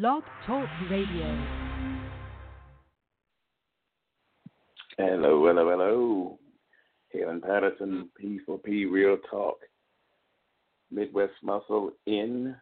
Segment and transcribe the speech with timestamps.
[0.00, 1.26] Blog Talk Radio.
[4.98, 6.38] Hello, hello, hello.
[7.14, 9.58] Kaylin Patterson, P4P Real Talk.
[10.90, 12.56] Midwest Muscle in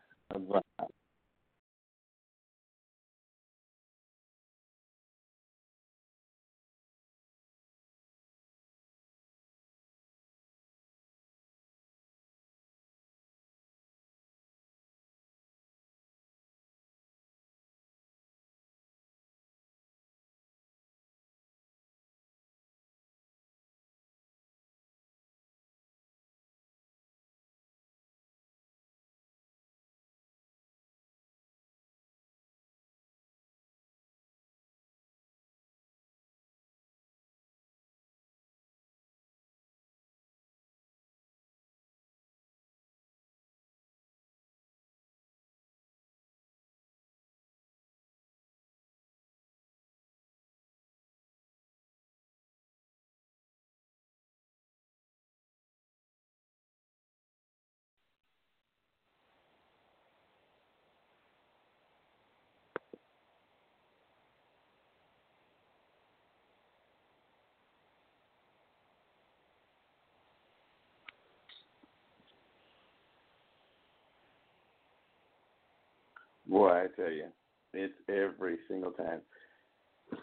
[76.53, 77.28] Boy, I tell you,
[77.72, 79.22] it's every single time.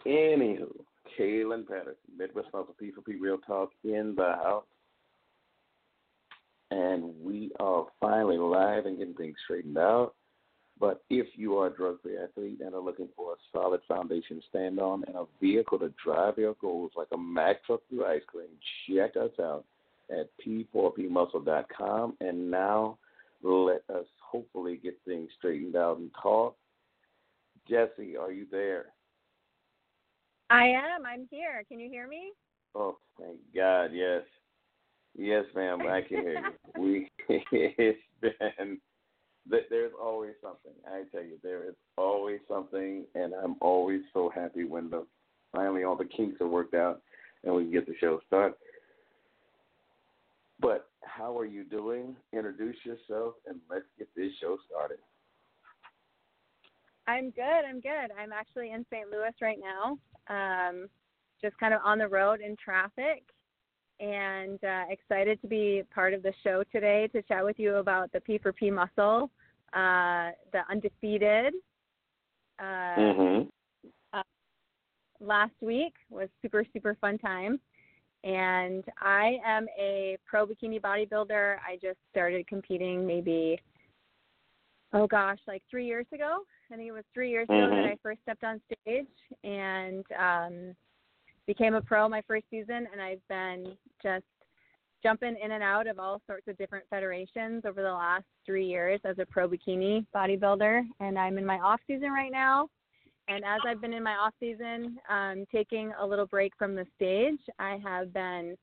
[0.06, 0.70] Anywho,
[1.18, 4.64] Kaylin Patterson, Midwest Muscle P4P Real Talk in the house.
[6.70, 10.14] And we are finally live and getting things straightened out.
[10.78, 14.36] But if you are a drug free athlete and are looking for a solid foundation
[14.36, 18.06] to stand on and a vehicle to drive your goals like a Mack truck through
[18.06, 18.50] ice cream,
[18.88, 19.64] check us out
[20.08, 22.16] at p4pmuscle.com.
[22.20, 22.98] And now
[23.42, 26.56] let us hopefully get things straightened out and talk.
[27.70, 28.86] Jesi, are you there?
[30.50, 31.06] I am.
[31.06, 31.64] I'm here.
[31.68, 32.32] Can you hear me?
[32.74, 33.90] Oh, thank God.
[33.92, 34.22] Yes.
[35.16, 35.80] Yes, ma'am.
[35.82, 36.52] I can hear you.
[36.80, 37.10] We
[37.50, 38.78] it's been
[39.48, 40.72] there's always something.
[40.86, 45.04] I tell you, there is always something, and I'm always so happy when the
[45.52, 47.02] finally all the kinks are worked out
[47.44, 48.54] and we can get the show started.
[50.60, 50.89] But
[51.20, 52.16] how are you doing?
[52.32, 54.98] Introduce yourself and let's get this show started.
[57.06, 57.64] I'm good.
[57.68, 58.10] I'm good.
[58.18, 59.10] I'm actually in St.
[59.10, 59.98] Louis right now,
[60.28, 60.88] um,
[61.42, 63.22] just kind of on the road in traffic,
[63.98, 68.10] and uh, excited to be part of the show today to chat with you about
[68.12, 69.30] the P4P muscle,
[69.74, 71.52] uh, the undefeated.
[72.58, 72.62] Uh,
[72.98, 73.48] mm-hmm.
[74.12, 74.22] uh,
[75.20, 77.58] last week was super super fun time
[78.24, 81.56] and I am a pro bikini bodybuilder.
[81.66, 83.58] I just started competing maybe,
[84.92, 86.40] oh gosh, like three years ago.
[86.70, 87.72] I think it was three years mm-hmm.
[87.72, 89.06] ago that I first stepped on stage
[89.42, 90.76] and um,
[91.46, 92.86] became a pro my first season.
[92.92, 94.24] And I've been just
[95.02, 99.00] jumping in and out of all sorts of different federations over the last three years
[99.04, 100.82] as a pro bikini bodybuilder.
[101.00, 102.68] And I'm in my off season right now.
[103.30, 106.84] And as I've been in my off season, um, taking a little break from the
[106.96, 108.56] stage, I have been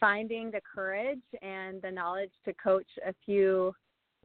[0.00, 3.74] finding the courage and the knowledge to coach a few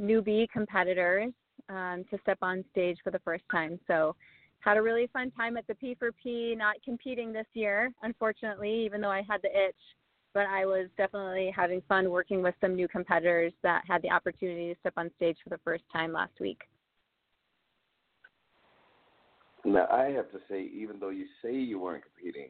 [0.01, 1.33] newbie competitors
[1.67, 3.77] um, to step on stage for the first time.
[3.87, 4.15] So,
[4.61, 9.11] had a really fun time at the P4P, not competing this year, unfortunately, even though
[9.11, 9.75] I had the itch.
[10.33, 14.73] But I was definitely having fun working with some new competitors that had the opportunity
[14.73, 16.61] to step on stage for the first time last week.
[19.65, 22.49] Now, I have to say, even though you say you weren't competing,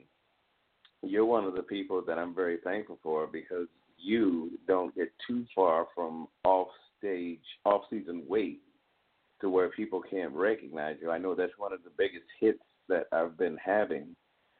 [1.03, 5.45] you're one of the people that I'm very thankful for because you don't get too
[5.53, 8.61] far from off stage, off season weight
[9.41, 11.11] to where people can't recognize you.
[11.11, 12.59] I know that's one of the biggest hits
[12.89, 14.15] that I've been having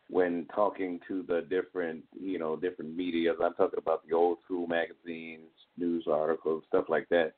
[0.09, 3.31] when talking to the different, you know, different media.
[3.31, 7.33] I'm talking about the old school magazines, news articles, stuff like that,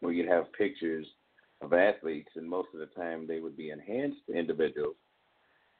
[0.00, 1.06] where you'd have pictures
[1.60, 4.96] of athletes, and most of the time they would be enhanced individuals,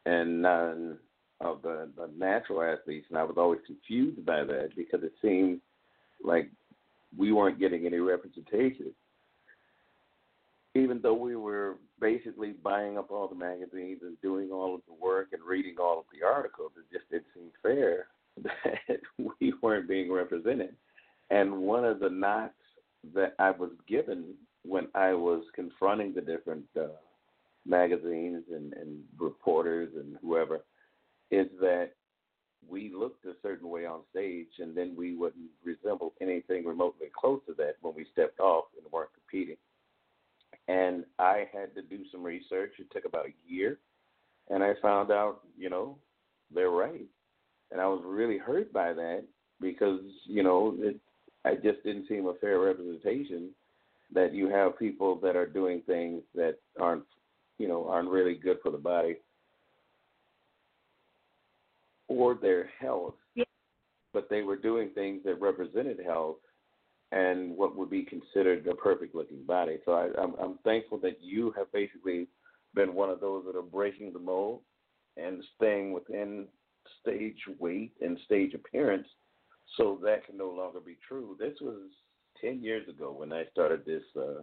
[0.06, 0.98] and none
[1.40, 3.06] of the, the natural athletes.
[3.10, 5.60] And I was always confused by that because it seemed
[6.22, 6.50] like
[7.16, 8.92] we weren't getting any representation,
[10.74, 14.94] even though we were basically buying up all the magazines and doing all of the
[14.94, 16.72] work and reading all of the articles.
[16.76, 18.06] It just didn't seem fair
[18.42, 19.00] that
[19.40, 20.74] we weren't being represented.
[21.30, 22.54] And one of the knocks
[23.14, 24.34] that I was given
[24.68, 26.88] when I was confronting the different uh,
[27.66, 30.60] magazines and, and reporters and whoever
[31.30, 31.90] is that
[32.68, 37.40] we looked a certain way on stage and then we wouldn't resemble anything remotely close
[37.46, 39.56] to that when we stepped off and weren't competing.
[40.66, 42.72] And I had to do some research.
[42.78, 43.78] It took about a year.
[44.50, 45.96] And I found out, you know,
[46.54, 47.06] they're right.
[47.70, 49.24] And I was really hurt by that
[49.60, 50.98] because, you know, it
[51.44, 53.50] I just didn't seem a fair representation
[54.12, 57.04] that you have people that are doing things that aren't
[57.58, 59.16] you know, aren't really good for the body
[62.06, 63.14] or their health.
[63.34, 63.44] Yeah.
[64.14, 66.36] But they were doing things that represented health
[67.10, 69.78] and what would be considered a perfect looking body.
[69.84, 72.28] So I, I'm, I'm thankful that you have basically
[72.74, 74.60] been one of those that are breaking the mold
[75.16, 76.46] and staying within
[77.02, 79.06] stage weight and stage appearance
[79.76, 81.36] so that can no longer be true.
[81.38, 81.90] This was
[82.40, 84.42] 10 years ago when I started this uh,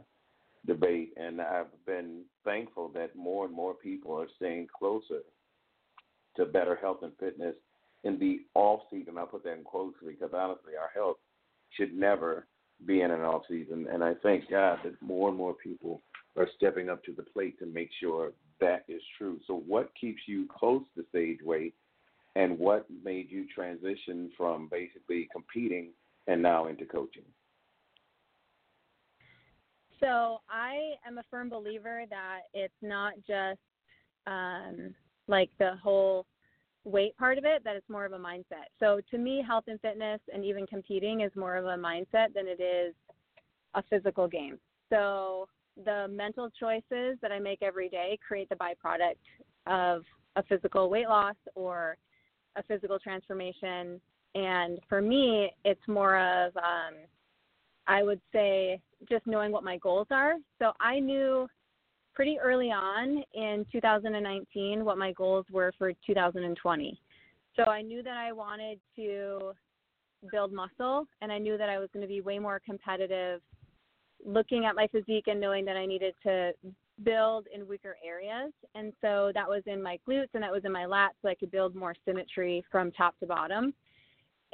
[0.66, 5.22] debate, and I've been thankful that more and more people are staying closer
[6.36, 7.56] to better health and fitness
[8.04, 9.18] in the off season.
[9.18, 11.18] I'll put that in quotes because honestly, our health
[11.72, 12.48] should never
[12.86, 16.02] be in an off season, and I thank God that more and more people
[16.38, 19.40] are stepping up to the plate to make sure that is true.
[19.48, 21.74] So, what keeps you close to stage weight,
[22.36, 25.92] and what made you transition from basically competing
[26.28, 27.24] and now into coaching?
[30.00, 33.60] So I am a firm believer that it's not just
[34.28, 34.94] um,
[35.28, 36.26] like the whole
[36.84, 38.68] weight part of it, that it's more of a mindset.
[38.80, 42.48] So to me, health and fitness and even competing is more of a mindset than
[42.48, 42.94] it is
[43.74, 44.60] a physical game.
[44.90, 45.48] So
[45.84, 49.16] the mental choices that I make every day create the byproduct
[49.68, 50.04] of
[50.36, 51.98] a physical weight loss or
[52.56, 54.00] a physical transformation.
[54.36, 56.96] And for me, it's more of um,
[57.88, 58.80] I would say
[59.10, 60.36] just knowing what my goals are.
[60.60, 61.48] So I knew
[62.14, 67.00] pretty early on in 2019 what my goals were for 2020.
[67.56, 69.52] So I knew that I wanted to
[70.32, 73.42] build muscle and I knew that I was going to be way more competitive
[74.26, 76.52] looking at my physique and knowing that I needed to
[77.04, 78.52] build in weaker areas.
[78.74, 81.36] And so that was in my glutes and that was in my lats so I
[81.36, 83.74] could build more symmetry from top to bottom.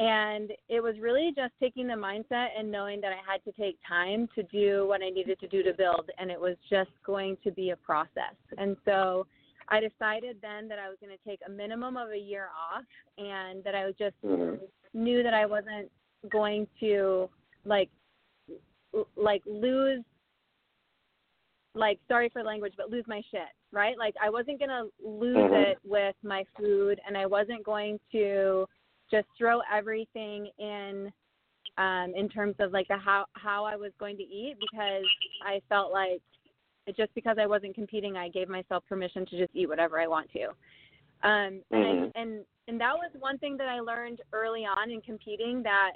[0.02, 3.78] And it was really just taking the mindset and knowing that I had to take
[3.88, 6.10] time to do what I needed to do to build.
[6.18, 8.34] And it was just going to be a process.
[8.58, 9.28] And so
[9.70, 12.84] I decided then that I was going to take a minimum of a year off
[13.20, 14.56] and that I just mm-hmm.
[14.96, 15.92] knew that I wasn't
[16.32, 17.30] going to
[17.64, 17.90] like
[19.16, 20.04] like lose
[21.76, 25.38] like sorry for language but lose my shit right like i wasn't going to lose
[25.38, 25.72] mm-hmm.
[25.72, 28.66] it with my food and i wasn't going to
[29.12, 31.12] just throw everything in
[31.78, 35.04] um, in terms of like the how how I was going to eat because
[35.46, 36.22] I felt like
[36.98, 40.30] just because I wasn't competing, I gave myself permission to just eat whatever I want
[40.32, 40.46] to.
[41.24, 42.18] Um, and mm-hmm.
[42.18, 45.92] I, and and that was one thing that I learned early on in competing that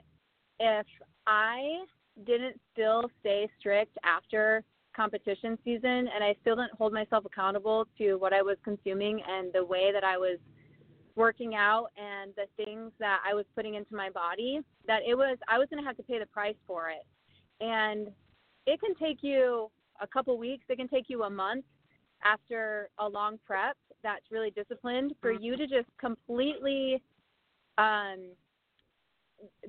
[0.60, 0.86] if
[1.28, 1.84] I
[2.26, 4.64] didn't still stay strict after
[4.96, 9.52] competition season and I still didn't hold myself accountable to what I was consuming and
[9.52, 10.38] the way that I was
[11.16, 15.38] working out and the things that I was putting into my body that it was
[15.48, 17.06] I was going to have to pay the price for it.
[17.62, 18.10] And
[18.66, 19.70] it can take you
[20.02, 21.66] a couple weeks, it can take you a month
[22.24, 25.44] after a long prep that's really disciplined for mm-hmm.
[25.44, 27.02] you to just completely
[27.78, 28.32] um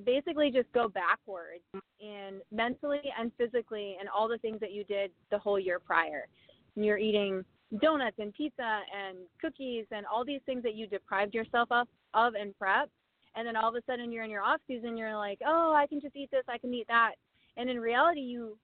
[0.05, 1.63] basically just go backwards
[1.99, 6.27] in mentally and physically and all the things that you did the whole year prior.
[6.75, 7.43] And you're eating
[7.81, 12.35] donuts and pizza and cookies and all these things that you deprived yourself of, of
[12.35, 12.89] in prep.
[13.35, 15.85] And then all of a sudden you're in your off season, you're like, oh, I
[15.87, 17.11] can just eat this, I can eat that.
[17.57, 18.57] And in reality, you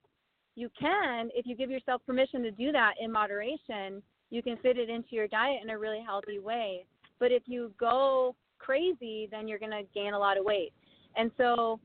[0.56, 4.02] you can if you give yourself permission to do that in moderation.
[4.30, 6.86] You can fit it into your diet in a really healthy way.
[7.20, 10.74] But if you go crazy, then you're going to gain a lot of weight.
[11.16, 11.80] And so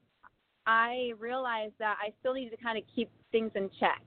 [0.66, 4.02] I realized that I still needed to kind of keep things in check.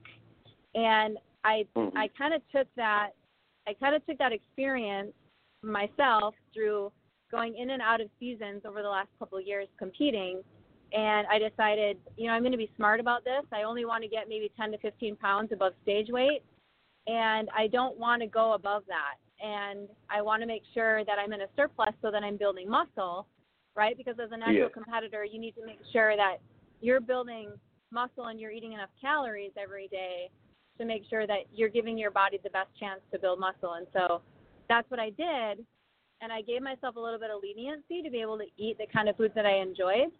[0.74, 1.96] And I mm-hmm.
[1.96, 3.10] I kind of took that
[3.66, 5.12] I kind of took that experience
[5.62, 6.92] myself through
[7.30, 10.42] going in and out of seasons over the last couple of years competing
[10.92, 13.44] and I decided, you know, I'm going to be smart about this.
[13.50, 16.42] I only want to get maybe 10 to 15 pounds above stage weight
[17.06, 19.16] and I don't want to go above that.
[19.44, 22.68] And I want to make sure that I'm in a surplus so that I'm building
[22.68, 23.26] muscle,
[23.74, 23.96] right?
[23.96, 24.68] Because as a natural yeah.
[24.68, 26.36] competitor, you need to make sure that
[26.80, 27.50] you're building
[27.90, 30.30] muscle and you're eating enough calories every day
[30.78, 33.74] to make sure that you're giving your body the best chance to build muscle.
[33.74, 34.22] And so
[34.68, 35.64] that's what I did.
[36.20, 38.86] And I gave myself a little bit of leniency to be able to eat the
[38.92, 40.12] kind of foods that I enjoyed.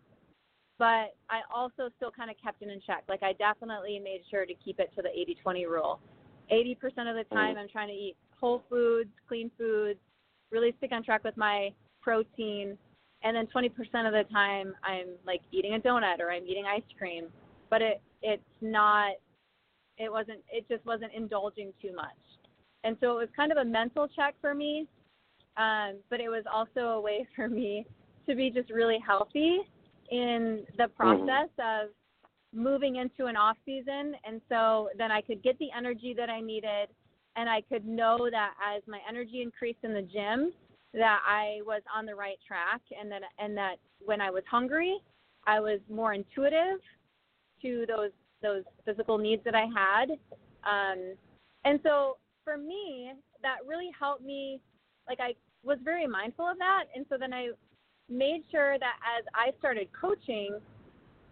[0.79, 3.05] But I also still kind of kept it in check.
[3.09, 6.01] Like I definitely made sure to keep it to the 80 20 rule.
[6.53, 7.35] 80% of the mm.
[7.35, 10.01] time, I'm trying to eat whole foods, clean foods,
[10.51, 12.77] really stick on track with my protein.
[13.23, 13.69] And then 20%
[14.07, 17.27] of the time, I'm like eating a donut or I'm eating ice cream.
[17.71, 19.13] But it it's not
[20.03, 22.09] it wasn't it just wasn't indulging too much.
[22.85, 24.87] And so it was kind of a mental check for me.
[25.57, 27.87] Um, but it was also a way for me
[28.29, 29.59] to be just really healthy
[30.11, 30.97] in the mm-hmm.
[30.97, 31.87] process mm-hmm.
[31.87, 31.91] of
[32.55, 36.41] moving into an off season and so then I could get the energy that I
[36.41, 36.89] needed
[37.35, 40.53] and I could know that as my energy increased in the gym
[40.93, 44.99] that I was on the right track and that and that when I was hungry
[45.47, 46.79] I was more intuitive
[47.63, 48.11] to those
[48.43, 50.11] those physical needs that I had.
[50.65, 51.15] Um,
[51.65, 54.61] and so for me that really helped me
[55.09, 55.35] like I
[55.65, 56.85] was very mindful of that.
[56.95, 57.49] And so then I
[58.09, 60.59] made sure that as I started coaching,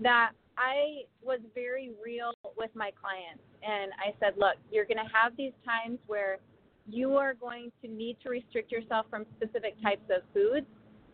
[0.00, 3.42] that I was very real with my clients.
[3.62, 6.38] And I said, look, you're going to have these times where
[6.88, 10.66] you are going to need to restrict yourself from specific types of foods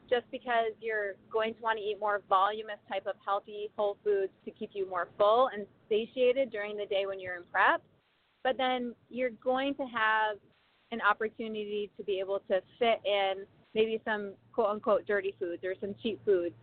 [0.09, 4.33] just because you're going to want to eat more voluminous type of healthy whole foods
[4.45, 7.83] to keep you more full and satiated during the day when you're in prep.
[8.45, 10.39] But then you're going to have
[10.93, 13.45] an opportunity to be able to fit in
[13.75, 16.55] maybe some quote unquote dirty foods or some cheap foods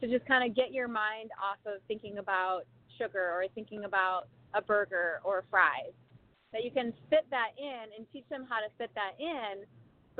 [0.00, 2.62] to just kind of get your mind off of thinking about
[2.98, 5.92] sugar or thinking about a burger or fries.
[6.52, 9.64] That you can fit that in and teach them how to fit that in,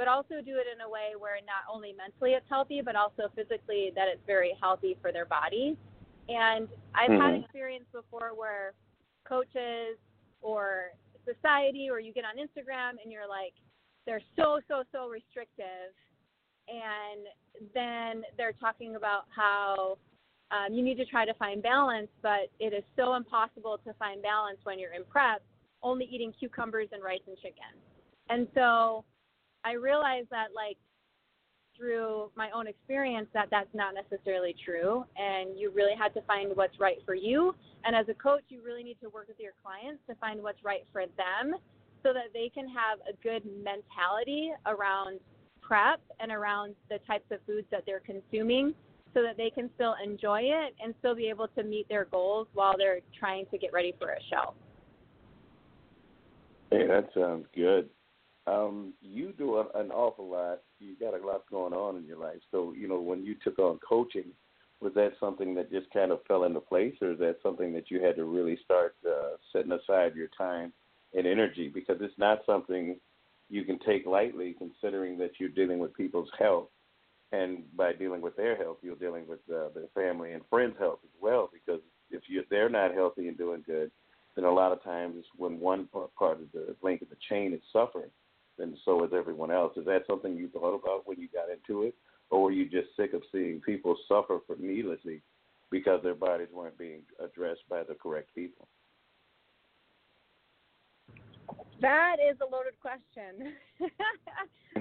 [0.00, 3.28] but also do it in a way where not only mentally it's healthy, but also
[3.37, 5.76] physically that it's very healthy for their body.
[6.26, 7.21] And I've mm-hmm.
[7.21, 8.73] had experience before where
[9.28, 10.00] coaches
[10.40, 10.97] or
[11.28, 13.52] society or you get on Instagram and you're like,
[14.07, 15.92] they're so, so, so restrictive
[16.66, 17.28] and
[17.75, 19.99] then they're talking about how
[20.50, 24.23] um, you need to try to find balance, but it is so impossible to find
[24.23, 25.42] balance when you're in prep,
[25.83, 27.76] only eating cucumbers and rice and chicken.
[28.30, 29.04] And so
[29.64, 30.76] I realized that, like,
[31.76, 35.05] through my own experience, that that's not necessarily true.
[35.17, 37.55] And you really had to find what's right for you.
[37.85, 40.62] And as a coach, you really need to work with your clients to find what's
[40.62, 41.59] right for them
[42.02, 45.21] so that they can have a good mentality around
[45.62, 48.75] prep and around the types of foods that they're consuming
[49.14, 52.47] so that they can still enjoy it and still be able to meet their goals
[52.55, 54.55] while they're trying to get ready for a show.
[56.71, 57.88] Hey, that sounds good.
[58.50, 60.62] Um, you do an awful lot.
[60.80, 62.40] You got a lot going on in your life.
[62.50, 64.26] So, you know, when you took on coaching,
[64.80, 67.90] was that something that just kind of fell into place, or is that something that
[67.90, 70.73] you had to really start uh, setting aside your time
[71.14, 71.71] and energy?
[71.73, 72.97] Because it's not something
[73.50, 76.69] you can take lightly, considering that you're dealing with people's health,
[77.33, 81.00] and by dealing with their health, you're dealing with uh, their family and friends' health
[81.04, 81.50] as well.
[81.52, 83.90] Because if you they're not healthy and doing good,
[84.35, 85.88] then a lot of times when one
[86.19, 88.11] part of the link of the chain is suffering,
[88.61, 89.76] then so is everyone else.
[89.76, 91.95] Is that something you thought about when you got into it,
[92.31, 95.23] or were you just sick of seeing people suffer for needlessly
[95.71, 98.69] because their bodies weren't being addressed by the correct people?
[101.81, 103.55] That is a loaded question.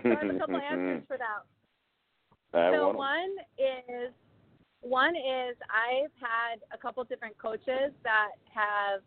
[0.03, 1.43] There's a couple answers for that.
[2.53, 4.11] I so one is
[4.81, 9.01] one is I've had a couple different coaches that have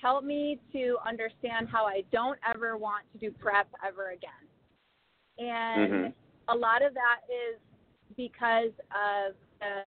[0.00, 4.30] helped me to understand how I don't ever want to do prep ever again.
[5.38, 6.54] And mm-hmm.
[6.54, 7.60] a lot of that is
[8.16, 9.84] because of the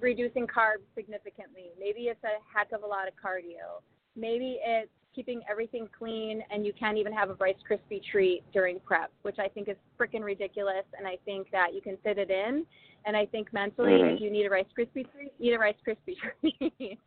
[0.00, 1.70] reducing carbs significantly.
[1.78, 3.82] Maybe it's a heck of a lot of cardio.
[4.16, 8.80] Maybe it's keeping everything clean and you can't even have a Rice Krispie treat during
[8.80, 10.84] prep, which I think is freaking ridiculous.
[10.96, 12.66] And I think that you can fit it in.
[13.06, 14.16] And I think mentally, mm-hmm.
[14.16, 16.98] if you need a Rice Krispie treat, eat a Rice Krispie treat.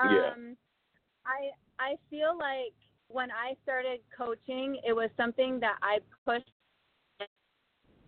[0.00, 0.30] um, yeah.
[1.26, 2.74] I I feel like
[3.08, 6.50] when I started coaching, it was something that I pushed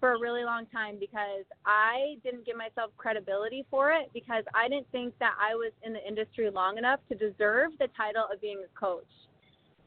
[0.03, 4.69] for a really long time because I didn't give myself credibility for it because I
[4.69, 8.41] didn't think that I was in the industry long enough to deserve the title of
[8.41, 9.07] being a coach.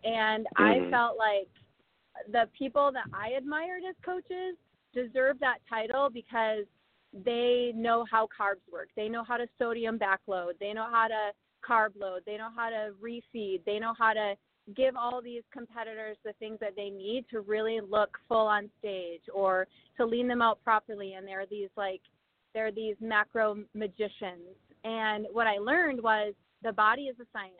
[0.05, 0.87] And mm-hmm.
[0.87, 1.49] I felt like
[2.31, 4.55] the people that I admired as coaches
[4.93, 6.63] deserve that title because
[7.25, 8.87] they know how carbs work.
[8.95, 10.53] They know how to sodium backload.
[10.61, 11.31] They know how to
[11.69, 12.21] carb load.
[12.25, 13.65] They know how to refeed.
[13.65, 14.35] They know how to
[14.75, 19.21] give all these competitors the things that they need to really look full on stage
[19.33, 19.67] or
[19.97, 21.13] to lean them out properly.
[21.13, 22.01] And they're these like
[22.53, 24.55] they're these macro magicians.
[24.83, 27.53] And what i learned was the body is a science.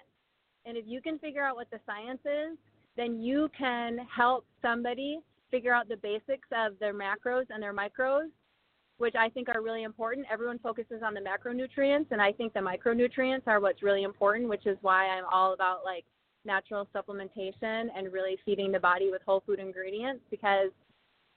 [0.66, 2.58] And if you can figure out what the science is
[2.98, 5.20] then you can help somebody
[5.52, 8.30] figure out the basics of their macros and their micros
[8.98, 10.26] which I think are really important.
[10.32, 14.66] Everyone focuses on the macronutrients, and I think the micronutrients are what's really important, which
[14.66, 16.06] is why I'm all about like
[16.46, 20.70] natural supplementation and really feeding the body with whole food ingredients because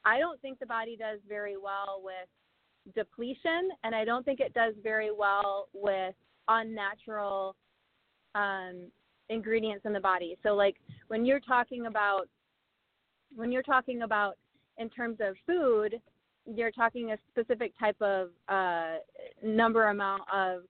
[0.04, 4.54] I don't think the body does very well with depletion and I don't think it
[4.54, 6.14] does very well with
[6.48, 7.56] unnatural
[8.34, 8.90] um,
[9.28, 10.36] ingredients in the body.
[10.42, 10.76] So like
[11.08, 12.28] when you're talking about
[13.34, 14.38] when you're talking about
[14.78, 16.00] in terms of food,
[16.46, 18.96] you're talking a specific type of uh,
[19.44, 20.62] number amount of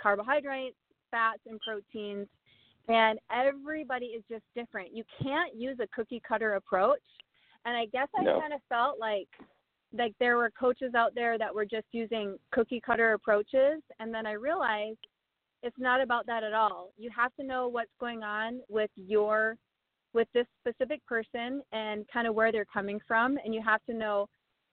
[0.00, 0.76] carbohydrates,
[1.10, 2.26] fats, and proteins.
[2.88, 4.94] And everybody is just different.
[4.94, 7.00] You can't use a cookie cutter approach.
[7.64, 8.40] And I guess I No.
[8.40, 9.28] kind of felt like
[9.96, 14.26] like there were coaches out there that were just using cookie cutter approaches and then
[14.26, 14.98] I realized
[15.62, 16.90] it's not about that at all.
[16.96, 19.56] You have to know what's going on with your
[20.12, 23.94] with this specific person and kind of where they're coming from and you have to
[23.94, 24.28] know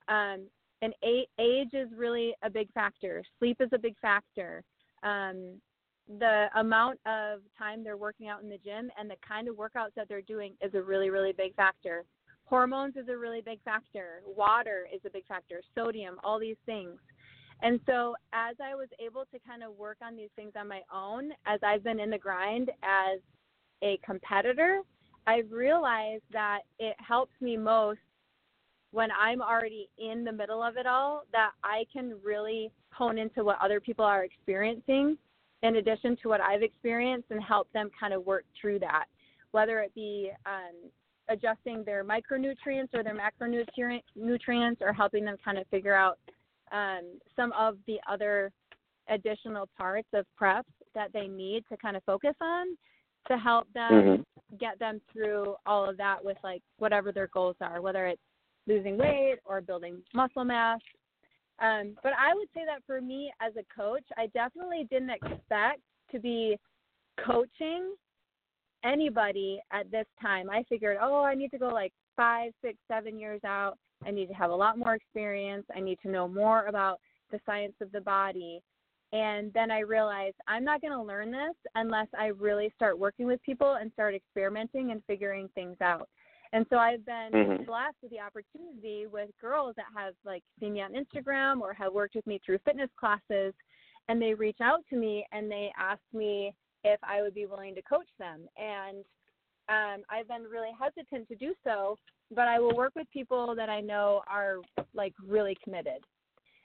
[0.08, 0.48] um
[0.82, 3.24] and age is really a big factor.
[3.38, 4.64] Sleep is a big factor.
[5.04, 5.62] Um
[6.20, 9.94] the amount of time they're working out in the gym and the kind of workouts
[9.96, 12.04] that they're doing is a really really big factor.
[12.46, 14.22] Hormones is a really big factor.
[14.26, 15.62] Water is a big factor.
[15.74, 17.00] Sodium all these things.
[17.64, 20.82] And so as i was able to kind of work on these things on my
[20.94, 23.20] own as i've been in the grind as
[23.84, 24.82] a competitor
[25.28, 28.00] i've realized that it helps me most
[28.92, 33.44] when i'm already in the middle of it all that i can really hone into
[33.44, 35.18] what other people are experiencing
[35.64, 39.06] in addition to what i've experienced and help them kind of work through that
[39.52, 40.90] whether it be um,
[41.30, 46.18] adjusting their micronutrients or their macronutrient nutrients or helping them kind of figure out
[46.72, 48.52] um, some of the other
[49.10, 50.66] additional parts of prep
[50.96, 52.78] that they need to kind of focus on
[53.28, 54.26] to help them Mhm.
[54.58, 58.22] get them through all of that with like whatever their goals are, whether it's
[58.68, 60.82] losing weight or building muscle mass.
[61.62, 65.82] Um, but I would say that for me as a coach, I definitely didn't expect
[66.12, 66.58] to be
[67.24, 67.94] coaching
[68.84, 70.50] anybody at this time.
[70.50, 73.78] I figured, oh, I need to go like five, six, seven years out.
[74.06, 75.66] I need to have a lot more experience.
[75.76, 77.00] I need to know more about
[77.32, 78.62] the science of the body.
[79.14, 83.28] And then I realized I'm not going to learn this unless I really start working
[83.28, 86.08] with people and start experimenting and figuring things out.
[86.54, 87.66] And so I've been Mhm.
[87.66, 91.94] blessed with the opportunity with girls that have like seen me on Instagram or have
[91.94, 93.54] worked with me through fitness classes
[94.10, 97.76] and they reach out to me and they ask me if I would be willing
[97.76, 98.48] to coach them.
[98.58, 99.06] And
[99.70, 101.98] um, I've been really hesitant to do so,
[102.32, 104.58] but I will work with people that I know are
[104.94, 106.04] like really committed.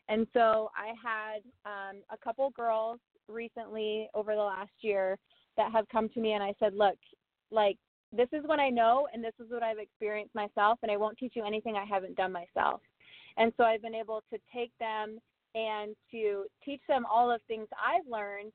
[0.08, 5.18] And so I had um, a couple girls recently over the last year
[5.56, 6.96] that have come to me and I said, look,
[7.50, 7.78] like
[8.12, 11.18] this is what I know and this is what I've experienced myself and I won't
[11.18, 12.80] teach you anything I haven't done myself.
[13.36, 15.18] And so I've been able to take them
[15.54, 18.52] and to teach them all of things I've learned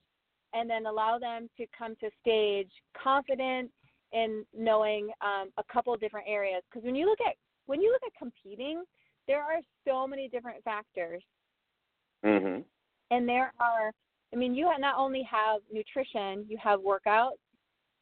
[0.53, 3.71] and then allow them to come to stage confident
[4.11, 6.63] in knowing um, a couple different areas.
[6.69, 7.35] Because when you look at
[7.67, 8.83] when you look at competing,
[9.27, 11.23] there are so many different factors,
[12.23, 12.65] Mhm.
[13.11, 13.93] and there are.
[14.33, 17.37] I mean, you not only have nutrition, you have workouts,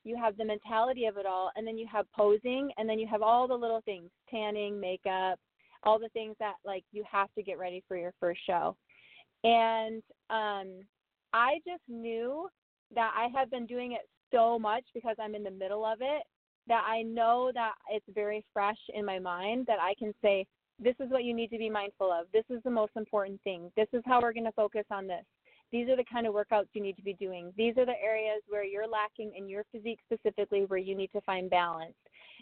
[0.10, 3.08] you have the mentality of it all, and then you have posing, and then you
[3.08, 5.40] have all the little things, tanning, makeup,
[5.84, 8.76] all the things that like you have to get ready for your first show.
[9.44, 10.84] And um
[11.32, 12.50] I just knew
[12.96, 16.24] that I have been doing it so much because I'm in the middle of it
[16.68, 20.46] that I know that it's very fresh in my mind that I can say,
[20.80, 22.28] this is what you need to be mindful of.
[22.32, 23.72] This is the most important thing.
[23.76, 25.24] This is how we're going to focus on this.
[25.72, 27.54] These are the kind of workouts you need to be doing.
[27.56, 31.22] These are the areas where you're lacking in your physique specifically where you need to
[31.22, 31.94] find balance.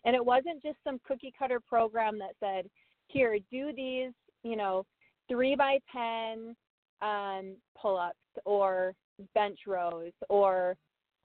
[0.05, 2.69] And it wasn't just some cookie cutter program that said,
[3.07, 4.11] here, do these,
[4.43, 4.85] you know,
[5.27, 6.55] three by 10
[7.01, 8.93] um, pull ups or
[9.33, 10.75] bench rows or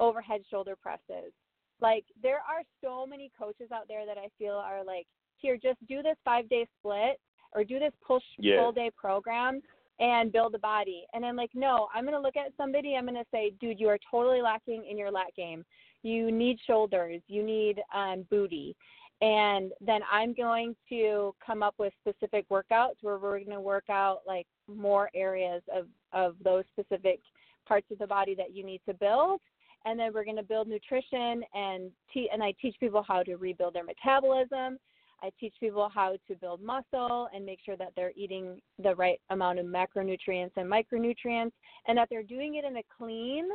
[0.00, 1.32] overhead shoulder presses.
[1.80, 5.78] Like there are so many coaches out there that I feel are like, here, just
[5.88, 7.20] do this five day split
[7.52, 8.60] or do this push Yeah.
[8.60, 9.60] full day program
[10.00, 11.04] and build a body.
[11.12, 13.98] And I'm like, no, I'm gonna look at somebody, I'm gonna say, dude, you are
[14.10, 15.64] totally lacking in your lat game.
[16.02, 18.74] You need shoulders, you need um, booty.
[19.22, 23.88] And then I'm going to come up with specific workouts where we're going to work
[23.88, 27.20] out like more areas of, of those specific
[27.64, 29.40] parts of the body that you need to build.
[29.84, 33.36] And then we're going to build nutrition and te- and I teach people how to
[33.36, 34.78] rebuild their metabolism.
[35.22, 39.20] I teach people how to build muscle and make sure that they're eating the right
[39.30, 41.52] amount of macronutrients and micronutrients
[41.86, 43.48] and that they're doing it in a clean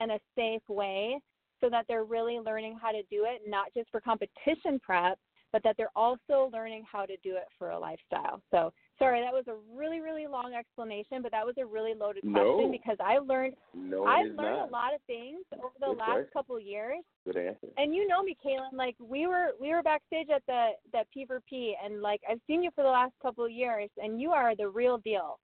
[0.00, 1.18] and a safe way
[1.60, 5.18] so that they're really learning how to do it not just for competition prep,
[5.52, 8.40] but that they're also learning how to do it for a lifestyle.
[8.50, 12.24] So, sorry, that was a really, really long explanation, but that was a really loaded
[12.24, 12.54] No.
[12.54, 14.68] question because I learned No, I've learned not.
[14.68, 16.30] a lot of things over the Good last question.
[16.32, 16.98] couple of years.
[17.24, 17.68] Good answer.
[17.76, 18.72] And you know me, Kaylin.
[18.72, 22.70] Like we were we were backstage at the that P4P, and like I've seen you
[22.74, 25.38] for the last couple of years, and you are the real deal.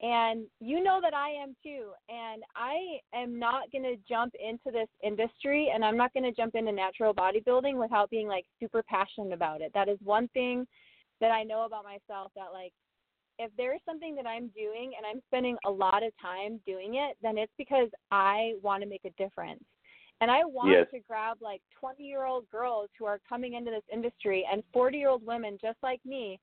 [0.00, 1.90] And you know that I am too.
[2.08, 6.32] And I am not going to jump into this industry and I'm not going to
[6.32, 9.72] jump into natural bodybuilding without being like super passionate about it.
[9.74, 10.66] That is one thing
[11.20, 12.72] that I know about myself that like
[13.40, 17.16] if there's something that I'm doing and I'm spending a lot of time doing it,
[17.22, 19.62] then it's because I want to make a difference.
[20.20, 20.86] And I want yes.
[20.92, 24.98] to grab like 20 year old girls who are coming into this industry and 40
[24.98, 26.40] year old women just like me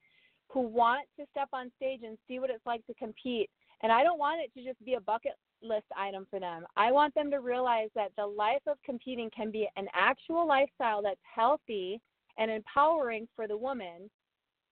[0.48, 3.50] who want to step on stage and see what it's like to compete.
[3.84, 6.66] And I don't want it to just be a bucket list item for them.
[6.78, 11.02] I want them to realize that the life of competing can be an actual lifestyle
[11.02, 12.00] that's healthy
[12.38, 14.10] and empowering for the woman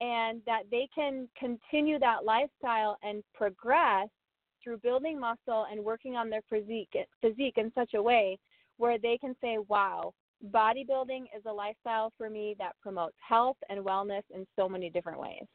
[0.02, 4.10] and that they can continue that lifestyle and progress
[4.64, 8.38] through building muscle and working on their physique physique in such a way
[8.78, 10.14] where they can say, "Wow,
[10.52, 15.20] bodybuilding is a lifestyle for me that promotes health and wellness in so many different
[15.20, 15.46] ways."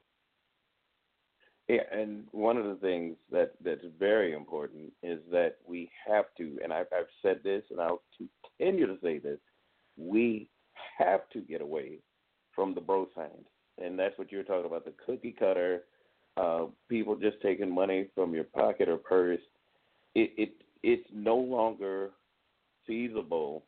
[1.69, 6.59] Yeah, and one of the things that that's very important is that we have to,
[6.65, 9.39] and I've, I've said this, and I'll continue to say this:
[9.97, 10.49] we
[10.99, 11.99] have to get away
[12.55, 13.47] from the bro science
[13.81, 15.85] and that's what you're talking about the cookie cutter
[16.37, 19.41] uh, people just taking money from your pocket or purse.
[20.15, 20.53] It, it
[20.85, 22.11] it's no longer
[22.87, 23.65] feasible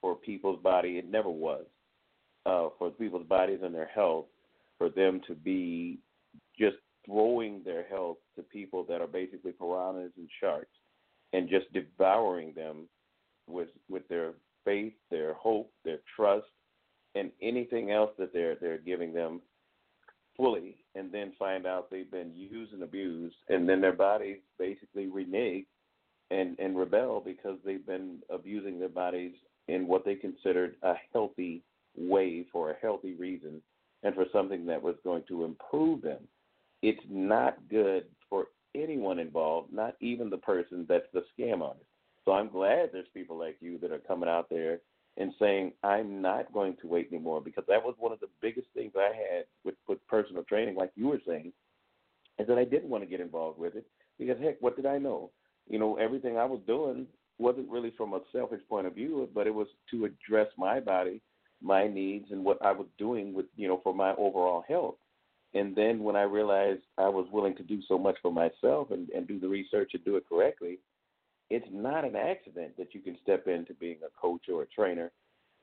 [0.00, 0.96] for people's body.
[0.96, 1.66] It never was
[2.46, 4.24] uh, for people's bodies and their health
[4.78, 5.98] for them to be
[6.58, 10.76] just throwing their health to people that are basically piranhas and sharks
[11.32, 12.88] and just devouring them
[13.48, 14.32] with with their
[14.64, 16.46] faith, their hope, their trust,
[17.14, 19.40] and anything else that they're they're giving them
[20.36, 25.06] fully and then find out they've been used and abused and then their bodies basically
[25.06, 25.66] renege
[26.30, 29.32] and and rebel because they've been abusing their bodies
[29.68, 31.62] in what they considered a healthy
[31.96, 33.62] way for a healthy reason
[34.02, 36.20] and for something that was going to improve them
[36.86, 41.86] it's not good for anyone involved not even the person that's the scam artist
[42.24, 44.80] so i'm glad there's people like you that are coming out there
[45.16, 48.66] and saying I'm not going to wait anymore because that was one of the biggest
[48.74, 51.52] things I had with with personal training, like you were saying,
[52.38, 53.86] is that I didn't want to get involved with it
[54.18, 55.30] because heck, what did I know?
[55.68, 57.06] You know, everything I was doing
[57.38, 61.20] wasn't really from a selfish point of view, but it was to address my body,
[61.62, 64.96] my needs, and what I was doing with you know for my overall health.
[65.54, 69.08] And then when I realized I was willing to do so much for myself and,
[69.10, 70.78] and do the research and do it correctly,
[71.50, 75.12] it's not an accident that you can step into being a coach or a trainer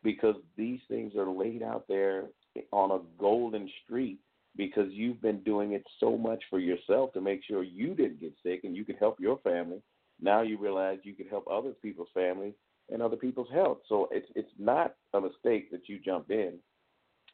[0.04, 2.26] because these things are laid out there
[2.72, 4.20] on a golden street
[4.56, 8.34] because you've been doing it so much for yourself to make sure you didn't get
[8.44, 9.82] sick and you could help your family.
[10.22, 12.54] Now you realize you could help other people's families
[12.90, 13.80] and other people's health.
[13.88, 16.56] So it's it's not a mistake that you jumped in.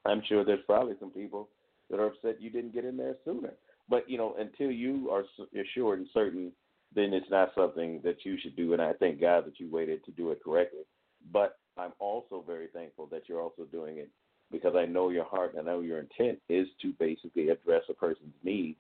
[0.06, 1.50] I'm sure there's probably some people
[1.90, 3.54] that are upset you didn't get in there sooner.
[3.90, 5.24] But you know, until you are
[5.60, 6.52] assured and certain
[6.96, 8.74] then it's not something that you should do.
[8.74, 10.82] And I thank God that you waited to do it correctly.
[11.32, 14.10] But I'm also very thankful that you're also doing it
[14.52, 17.94] because I know your heart and I know your intent is to basically address a
[17.94, 18.80] person's needs.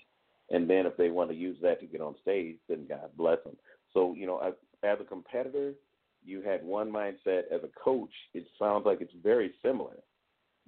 [0.50, 3.43] And then if they want to use that to get on stage, then God bless
[3.43, 3.58] them.
[3.93, 4.39] So, you know,
[4.84, 5.74] as a competitor,
[6.24, 7.43] you had one mindset.
[7.52, 9.98] As a coach, it sounds like it's very similar,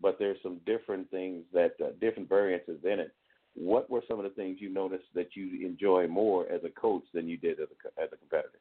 [0.01, 3.13] but there's some different things that, uh, different variances in it
[3.55, 7.03] what were some of the things you noticed that you enjoy more as a coach
[7.13, 8.59] than you did as a, as a competitor?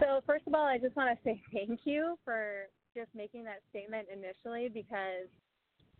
[0.00, 3.60] So, first of all, I just want to say thank you for just making that
[3.70, 5.28] statement initially because,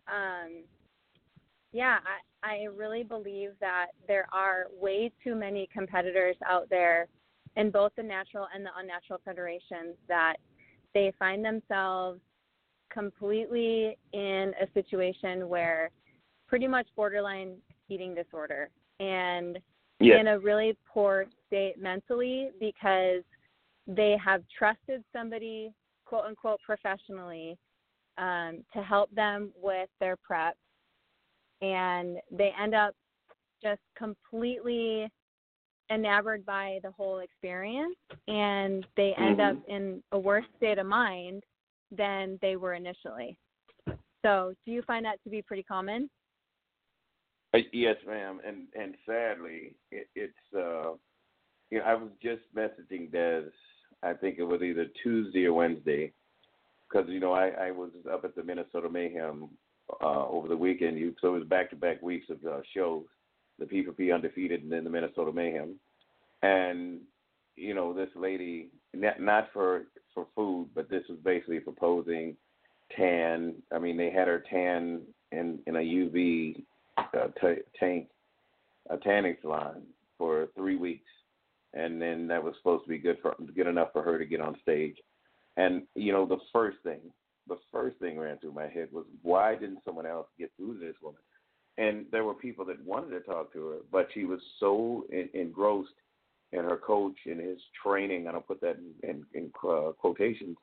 [0.07, 0.63] um,
[1.71, 1.97] yeah,
[2.43, 7.07] I, I really believe that there are way too many competitors out there
[7.55, 10.37] in both the natural and the unnatural federations that
[10.93, 12.19] they find themselves
[12.91, 15.91] completely in a situation where
[16.47, 17.55] pretty much borderline
[17.89, 18.69] eating disorder
[18.99, 19.59] and
[19.99, 20.17] yes.
[20.19, 23.23] in a really poor state mentally because
[23.85, 25.71] they have trusted somebody
[26.05, 27.57] quote unquote professionally
[28.17, 30.55] um, to help them with their prep
[31.61, 32.95] and they end up
[33.61, 35.11] just completely
[35.91, 37.95] enamored by the whole experience
[38.27, 39.57] and they end mm-hmm.
[39.57, 41.43] up in a worse state of mind
[41.91, 43.37] than they were initially.
[44.25, 46.09] So, do you find that to be pretty common?
[47.53, 48.39] Uh, yes, ma'am.
[48.45, 50.93] And and sadly, it, it's uh,
[51.69, 53.49] you know, I was just messaging Des.
[54.03, 56.11] I think it was either Tuesday or Wednesday,
[56.89, 59.49] because you know I I was up at the Minnesota Mayhem
[60.01, 60.99] uh, over the weekend.
[61.21, 63.05] So it was back to back weeks of uh, shows,
[63.59, 65.75] the P4P undefeated, and then the Minnesota Mayhem,
[66.41, 66.99] and
[67.55, 72.35] you know this lady not for for food, but this was basically proposing
[72.95, 73.55] tan.
[73.71, 76.63] I mean, they had her tan in in a UV
[76.97, 78.07] uh, t- tank,
[78.89, 79.83] a tanning salon
[80.17, 81.09] for three weeks,
[81.73, 84.41] and then that was supposed to be good for good enough for her to get
[84.41, 84.97] on stage.
[85.57, 87.01] And you know, the first thing,
[87.47, 90.85] the first thing ran through my head was, why didn't someone else get through to
[90.85, 91.21] this woman?
[91.77, 95.89] And there were people that wanted to talk to her, but she was so engrossed
[96.51, 98.27] in her coach and his training.
[98.27, 100.57] And I'll put that in, in, in uh, quotations.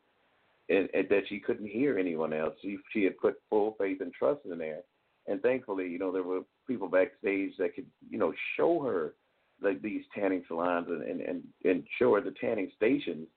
[0.71, 2.55] And, and that she couldn't hear anyone else.
[2.63, 4.81] She she had put full faith and trust in there,
[5.27, 9.13] and thankfully, you know, there were people backstage that could, you know, show her
[9.61, 13.29] like these tanning salons and and and, and show her the tanning stations,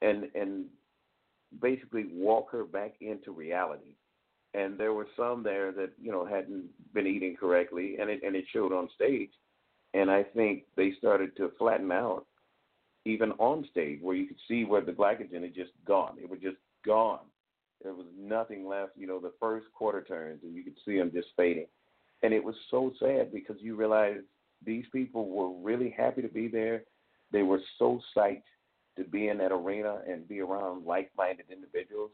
[0.00, 0.64] and and
[1.60, 3.94] basically walk her back into reality.
[4.56, 6.64] And there were some there that you know hadn't
[6.94, 9.30] been eating correctly, and it and it showed on stage.
[9.94, 12.26] And I think they started to flatten out,
[13.04, 16.16] even on stage, where you could see where the glycogen had just gone.
[16.20, 17.20] It was just gone.
[17.82, 18.92] There was nothing left.
[18.96, 21.66] You know, the first quarter turns, and you could see them just fading.
[22.22, 24.20] And it was so sad because you realize
[24.64, 26.82] these people were really happy to be there.
[27.30, 28.42] They were so psyched
[28.96, 32.12] to be in that arena and be around like-minded individuals,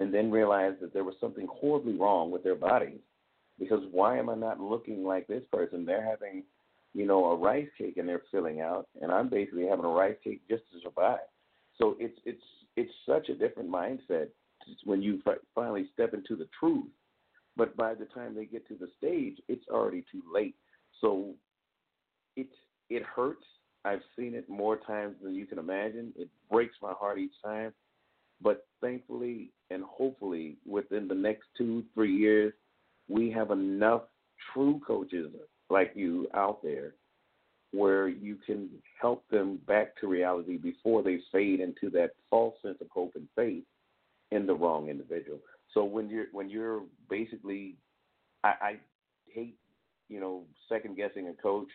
[0.00, 3.00] and then realize that there was something horribly wrong with their bodies.
[3.58, 5.84] Because why am I not looking like this person?
[5.84, 6.44] They're having,
[6.94, 10.16] you know, a rice cake and they're filling out, and I'm basically having a rice
[10.24, 11.18] cake just to survive.
[11.76, 12.42] So it's it's
[12.76, 14.28] it's such a different mindset
[14.84, 15.22] when you
[15.54, 16.86] finally step into the truth.
[17.56, 20.56] But by the time they get to the stage, it's already too late.
[21.00, 21.34] So
[22.36, 22.48] it
[22.88, 23.44] it hurts
[23.84, 26.12] I've seen it more times than you can imagine.
[26.16, 27.72] It breaks my heart each time.
[28.42, 32.52] But thankfully and hopefully within the next two, three years,
[33.08, 34.02] we have enough
[34.52, 35.30] true coaches
[35.68, 36.94] like you out there
[37.72, 38.68] where you can
[39.00, 43.28] help them back to reality before they fade into that false sense of hope and
[43.36, 43.62] faith
[44.32, 45.38] in the wrong individual.
[45.72, 47.76] So when you're when you're basically
[48.42, 48.76] I, I
[49.32, 49.56] hate,
[50.08, 51.68] you know, second guessing a coach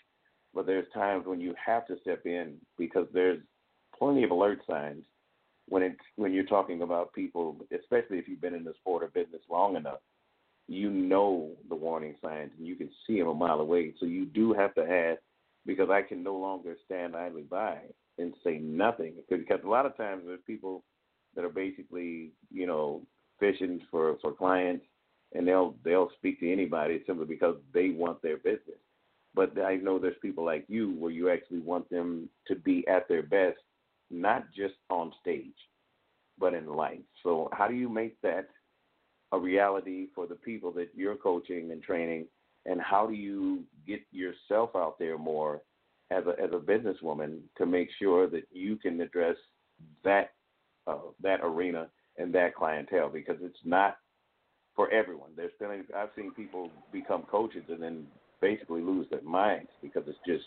[0.56, 3.39] but there's times when you have to step in because there's
[3.99, 5.04] plenty of alert signs
[5.67, 9.08] when it when you're talking about people, especially if you've been in the sport or
[9.08, 9.99] business long enough.
[10.67, 13.93] You know the warning signs and you can see them a mile away.
[13.99, 15.17] So you do have to have
[15.65, 17.78] because I can no longer stand idly by
[18.17, 20.84] and say nothing because a lot of times there's people
[21.36, 23.04] that are basically you know
[23.39, 24.86] fishing for for clients
[25.34, 28.80] and they'll they'll speak to anybody simply because they want their business
[29.36, 33.08] but I know there's people like you where you actually want them to be at
[33.10, 33.58] their best,
[34.09, 35.55] not just on stage,
[36.37, 36.99] but in life.
[37.23, 38.49] So how do you make that
[39.31, 42.27] a reality for the people that you're coaching and training,
[42.65, 45.61] and how do you get yourself out there more
[46.11, 49.35] as a as a businesswoman to make sure that you can address
[50.03, 50.31] that
[50.87, 51.87] uh, that arena
[52.17, 53.97] and that clientele because it's not
[54.75, 55.31] for everyone.
[55.35, 58.05] There's been I've seen people become coaches and then
[58.41, 60.45] basically lose their minds because it's just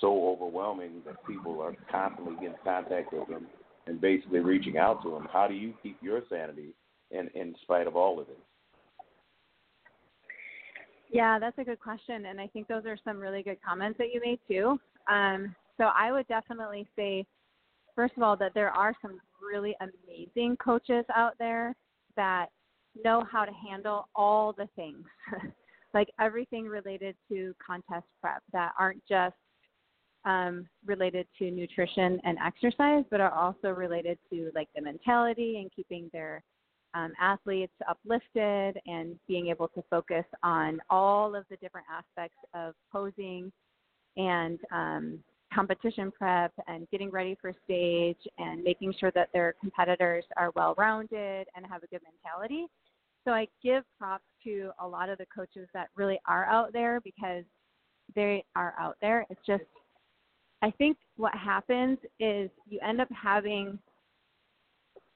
[0.00, 3.46] so overwhelming that people are constantly getting contact with them
[3.86, 5.28] and basically reaching out to them.
[5.32, 6.74] How do you keep your sanity
[7.10, 8.36] in in spite of all of this?
[11.10, 14.08] Yeah, that's a good question, and I think those are some really good comments that
[14.12, 14.80] you made too.
[15.08, 17.24] Um, so I would definitely say,
[17.94, 21.76] first of all, that there are some really amazing coaches out there
[22.16, 22.46] that
[23.04, 25.04] know how to handle all the things.
[25.94, 29.36] like everything related to contest prep that aren't just
[30.24, 35.70] um, related to nutrition and exercise, but are also related to like the mentality and
[35.74, 36.42] keeping their
[36.94, 42.74] um, athletes uplifted and being able to focus on all of the different aspects of
[42.92, 43.52] posing
[44.16, 45.18] and um,
[45.52, 50.74] competition prep and getting ready for stage and making sure that their competitors are well
[50.76, 52.66] rounded and have a good mentality.
[53.24, 57.00] So I give props to a lot of the coaches that really are out there
[57.00, 57.44] because
[58.14, 59.26] they are out there.
[59.30, 59.64] It's just,
[60.64, 63.78] I think what happens is you end up having,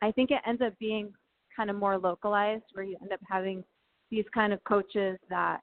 [0.03, 1.11] I think it ends up being
[1.57, 3.65] kind of more localized where you end up having
[4.11, 5.61] these kind of coaches that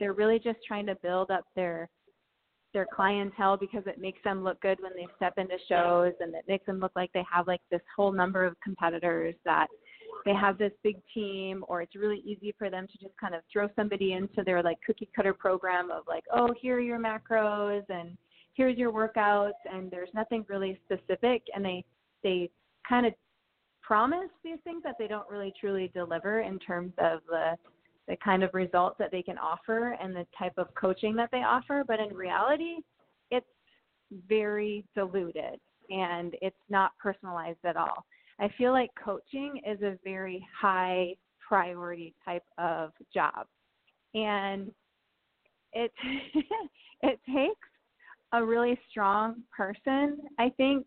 [0.00, 1.90] they're really just trying to build up their
[2.72, 6.44] their clientele because it makes them look good when they step into shows and it
[6.48, 9.66] makes them look like they have like this whole number of competitors that
[10.24, 13.40] they have this big team or it's really easy for them to just kind of
[13.50, 17.84] throw somebody into their like cookie cutter program of like oh here are your macros
[17.88, 18.16] and
[18.58, 21.82] here's your workouts and there's nothing really specific and they
[22.22, 22.50] they
[22.86, 23.14] kind of
[23.80, 27.52] promise these things that they don't really truly deliver in terms of the
[28.06, 31.38] the kind of results that they can offer and the type of coaching that they
[31.38, 32.76] offer but in reality
[33.30, 33.46] it's
[34.28, 38.04] very diluted and it's not personalized at all
[38.40, 41.14] I feel like coaching is a very high
[41.46, 43.46] priority type of job.
[44.14, 44.70] And
[45.72, 45.92] it
[47.02, 47.67] it takes
[48.32, 50.86] a really strong person, I think,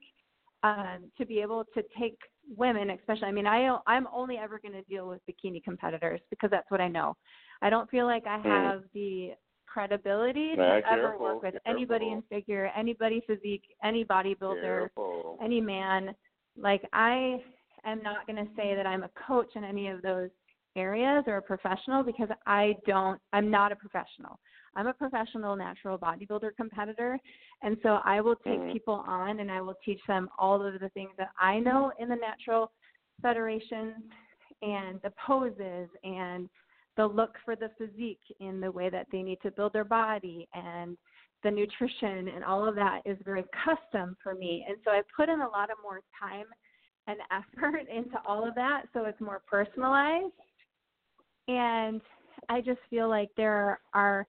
[0.64, 2.18] um, to be able to take
[2.56, 3.28] women, especially.
[3.28, 6.82] I mean, I I'm only ever going to deal with bikini competitors because that's what
[6.82, 7.16] I know.
[7.62, 8.48] I don't feel like I hmm.
[8.48, 8.86] have mm.
[8.94, 9.30] the
[9.68, 11.72] credibility to ever careful, work with careful.
[11.72, 15.38] anybody in figure, anybody physique, any bodybuilder, careful.
[15.44, 16.14] any man.
[16.58, 17.42] Like I
[17.86, 20.30] am not going to say that I'm a coach in any of those
[20.76, 24.40] areas or a professional because I don't I'm not a professional.
[24.76, 27.20] I'm a professional natural bodybuilder competitor
[27.62, 28.74] and so I will take mm-hmm.
[28.74, 32.10] people on and I will teach them all of the things that I know in
[32.10, 32.72] the natural
[33.22, 33.96] federation
[34.62, 36.50] and the poses and
[36.98, 40.48] the look for the physique in the way that they need to build their body
[40.54, 40.98] and
[41.44, 44.66] the nutrition and all of that is very custom for me.
[44.68, 46.46] And so I put in a lot of more time
[47.08, 50.34] and effort into all of that so it's more personalized
[51.48, 52.02] and
[52.50, 54.28] I just feel like there are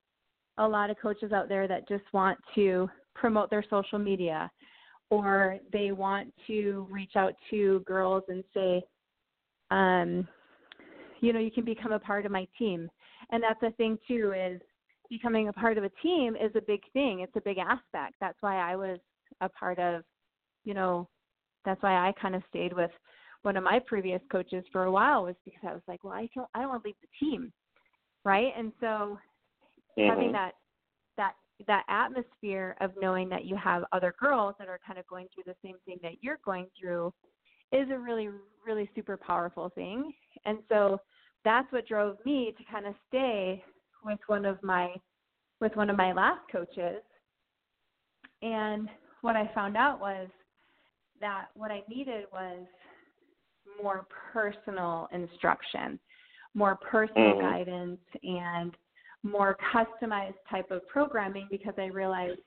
[0.59, 4.51] a lot of coaches out there that just want to promote their social media
[5.11, 8.83] or they want to reach out to girls and say,
[9.71, 10.27] um,
[11.21, 12.91] you know, you can become a part of my team.
[13.31, 14.61] And that's the thing too is
[15.09, 17.21] becoming a part of a team is a big thing.
[17.21, 18.15] It's a big aspect.
[18.21, 18.99] That's why I was
[19.41, 20.03] a part of,
[20.65, 21.09] you know,
[21.65, 22.91] that's why I kind of stayed with
[23.43, 26.29] one of my previous coaches for a while was because I was like, well, I
[26.35, 27.53] don't, I don't want to leave the team,
[28.25, 28.53] right?
[28.57, 29.19] And so
[29.99, 30.09] mm-hmm.
[30.09, 30.53] having that
[31.17, 31.35] that
[31.67, 35.45] that atmosphere of knowing that you have other girls that are kind of going through
[35.47, 37.13] the same thing that you're going through
[37.73, 38.29] is a really
[38.67, 40.13] really super powerful thing.
[40.45, 40.99] And so
[41.45, 43.63] that's what drove me to kind of stay
[44.05, 44.95] with one of my
[45.61, 47.03] with one of my last coaches.
[48.43, 48.89] And
[49.21, 50.29] what I found out was
[51.21, 52.67] that what I needed was
[53.81, 55.99] more personal instruction,
[56.55, 57.41] more personal mm-hmm.
[57.41, 58.77] guidance, and
[59.23, 62.41] more customized type of programming because I realized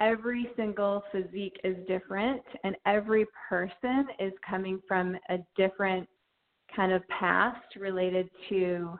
[0.00, 6.06] every single physique is different and every person is coming from a different
[6.74, 8.98] kind of past related to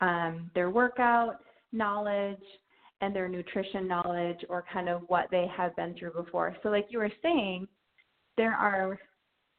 [0.00, 1.36] um, their workout
[1.72, 2.42] knowledge
[3.02, 6.56] and their nutrition knowledge or kind of what they have been through before.
[6.62, 7.68] So, like you were saying,
[8.36, 8.98] there are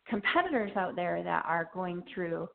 [0.07, 2.47] competitors out there that are going through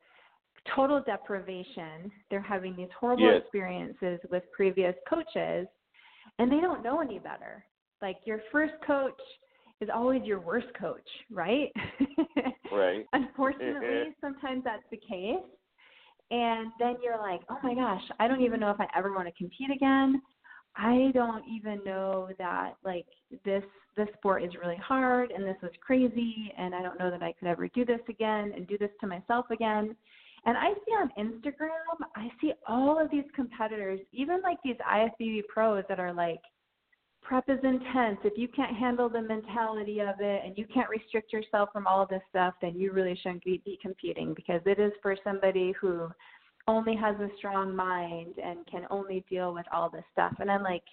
[0.75, 2.11] total deprivation.
[2.31, 3.43] They're having these horrible yes.
[3.43, 5.67] experiences with previous coaches,
[6.39, 7.65] and they don't know any better.
[8.01, 9.21] Like your first coach
[9.81, 11.73] is always your worst coach, right?
[12.73, 13.07] right.
[13.13, 15.45] Unfortunately, sometimes that's the case.
[16.31, 19.29] And then you're like, oh my gosh, I don't even know if I ever want
[19.29, 20.23] to compete again.
[20.77, 23.05] I don't even know that like
[23.45, 23.63] this
[23.95, 27.33] this sport is really hard and this was crazy and I don't know that I
[27.33, 29.95] could ever do this again and do this to myself again.
[30.45, 35.47] And I see on Instagram, I see all of these competitors, even like these IFBB
[35.49, 36.41] pros that are like,
[37.23, 38.19] prep is intense.
[38.25, 42.03] If you can't handle the mentality of it and you can't restrict yourself from all
[42.03, 45.73] of this stuff, then you really shouldn't be, be competing because it is for somebody
[45.81, 46.09] who
[46.67, 50.33] only has a strong mind and can only deal with all this stuff.
[50.41, 50.85] And I'm like,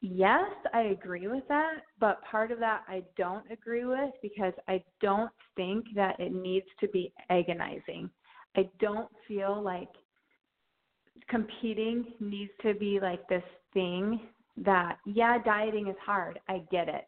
[0.00, 4.82] yes, I agree with that, but part of that I don't agree with because I
[5.00, 8.10] don't think that it needs to be agonizing.
[8.56, 9.88] I don't feel like
[11.28, 14.20] competing needs to be like this thing
[14.56, 16.38] that, yeah, dieting is hard.
[16.48, 17.04] I get it.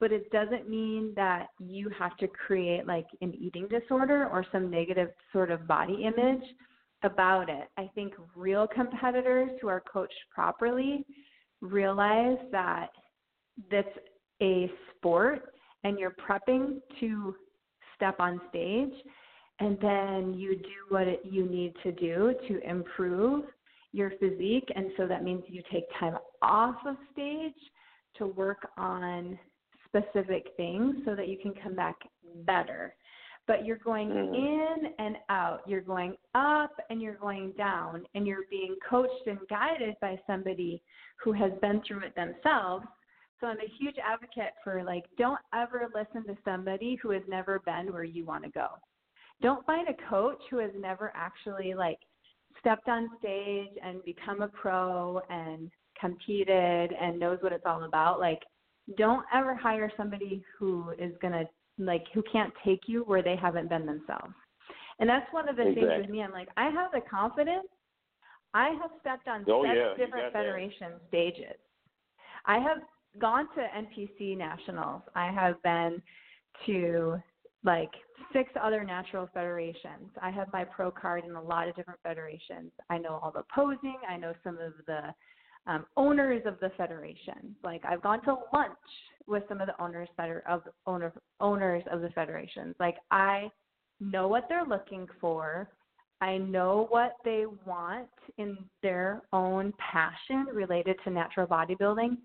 [0.00, 4.70] But it doesn't mean that you have to create like an eating disorder or some
[4.70, 6.44] negative sort of body image
[7.02, 7.68] about it.
[7.76, 11.04] I think real competitors who are coached properly
[11.60, 12.88] realize that
[13.70, 13.88] that's
[14.42, 15.54] a sport
[15.84, 17.34] and you're prepping to
[17.94, 18.92] step on stage
[19.60, 23.44] and then you do what it, you need to do to improve
[23.92, 27.52] your physique and so that means you take time off of stage
[28.16, 29.38] to work on
[29.86, 31.96] specific things so that you can come back
[32.44, 32.94] better
[33.46, 34.34] but you're going mm-hmm.
[34.34, 35.60] in and out.
[35.66, 40.82] You're going up and you're going down, and you're being coached and guided by somebody
[41.22, 42.86] who has been through it themselves.
[43.40, 47.60] So I'm a huge advocate for like, don't ever listen to somebody who has never
[47.60, 48.68] been where you want to go.
[49.42, 51.98] Don't find a coach who has never actually like
[52.60, 55.70] stepped on stage and become a pro and
[56.00, 58.20] competed and knows what it's all about.
[58.20, 58.40] Like,
[58.96, 61.44] don't ever hire somebody who is going to
[61.78, 64.34] like who can't take you where they haven't been themselves.
[65.00, 65.88] And that's one of the exactly.
[65.88, 66.22] things with me.
[66.22, 67.66] I'm like, I have the confidence.
[68.52, 71.08] I have stepped on oh, six yeah, different federation that.
[71.08, 71.56] stages.
[72.46, 72.78] I have
[73.20, 75.02] gone to NPC nationals.
[75.16, 76.00] I have been
[76.66, 77.16] to
[77.64, 77.90] like
[78.32, 80.10] six other natural federations.
[80.20, 82.70] I have my pro card in a lot of different federations.
[82.90, 83.96] I know all the posing.
[84.08, 85.14] I know some of the
[85.66, 87.56] um, owners of the federation.
[87.62, 88.72] Like I've gone to lunch
[89.26, 92.74] with some of the owners feder- of owner owners of the federations.
[92.78, 93.50] Like I
[94.00, 95.70] know what they're looking for.
[96.20, 98.08] I know what they want
[98.38, 102.16] in their own passion related to natural bodybuilding,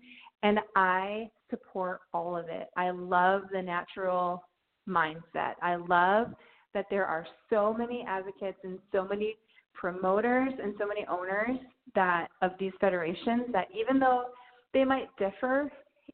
[0.42, 2.68] and I support all of it.
[2.76, 4.42] I love the natural
[4.88, 5.54] mindset.
[5.62, 6.28] I love
[6.74, 9.36] that there are so many advocates and so many
[9.74, 11.58] promoters and so many owners
[11.94, 14.26] that of these federations that even though
[14.72, 15.70] they might differ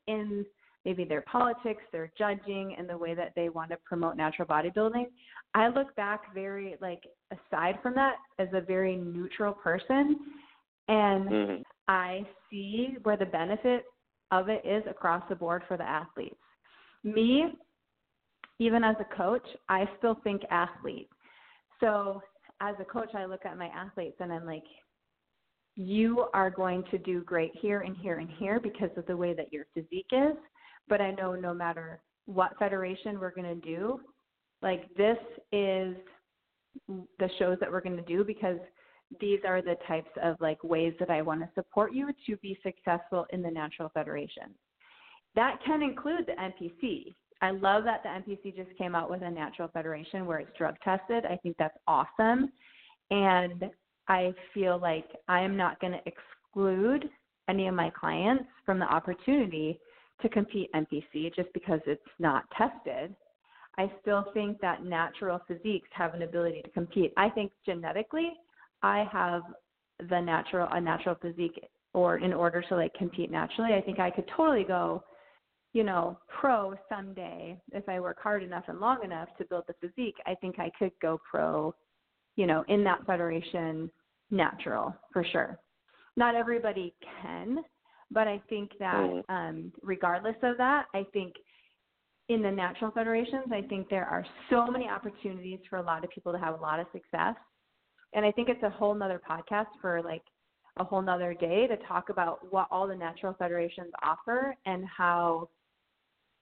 [0.06, 0.44] in
[0.84, 5.06] maybe their politics, their judging, and the way that they want to promote natural bodybuilding,
[5.54, 7.02] I look back very like
[7.32, 10.16] aside from that as a very neutral person
[10.88, 11.62] and mm-hmm.
[11.88, 13.84] I see where the benefit
[14.30, 16.36] of it is across the board for the athletes.
[17.04, 17.46] Me,
[18.59, 21.09] even as a coach, I still think athlete.
[21.80, 22.22] So
[22.61, 24.64] as a coach, I look at my athletes and I'm like,
[25.76, 29.34] you are going to do great here and here and here because of the way
[29.34, 30.36] that your physique is.
[30.88, 34.00] But I know no matter what federation we're going to do,
[34.62, 35.18] like this
[35.52, 35.96] is
[37.18, 38.59] the shows that we're going to do because
[39.20, 42.59] these are the types of like ways that I want to support you to be
[42.62, 44.54] successful in the natural federation.
[45.34, 47.14] That can include the NPC.
[47.43, 50.76] I love that the NPC just came out with a natural federation where it's drug
[50.82, 51.24] tested.
[51.26, 52.51] I think that's awesome.
[53.11, 53.70] And
[54.09, 57.09] I feel like I am not going to exclude
[57.49, 59.78] any of my clients from the opportunity
[60.22, 63.14] to compete NPC just because it's not tested.
[63.78, 67.12] I still think that natural physiques have an ability to compete.
[67.16, 68.32] I think genetically,
[68.82, 69.43] I have
[70.09, 71.62] the natural a natural physique,
[71.93, 75.05] or in order to like compete naturally, I think I could totally go
[75.76, 79.74] you know, pro someday if I work hard enough and long enough to build the
[79.78, 81.74] physique, I think I could go pro,
[82.36, 83.90] you know, in that federation
[84.30, 85.58] natural for sure.
[86.16, 87.58] Not everybody can,
[88.10, 89.22] but I think that mm.
[89.28, 91.34] um, regardless of that, I think
[92.30, 96.10] in the natural federations, I think there are so many opportunities for a lot of
[96.10, 97.34] people to have a lot of success.
[98.14, 100.22] And I think it's a whole nother podcast for like
[100.78, 105.50] a whole nother day to talk about what all the natural federations offer and how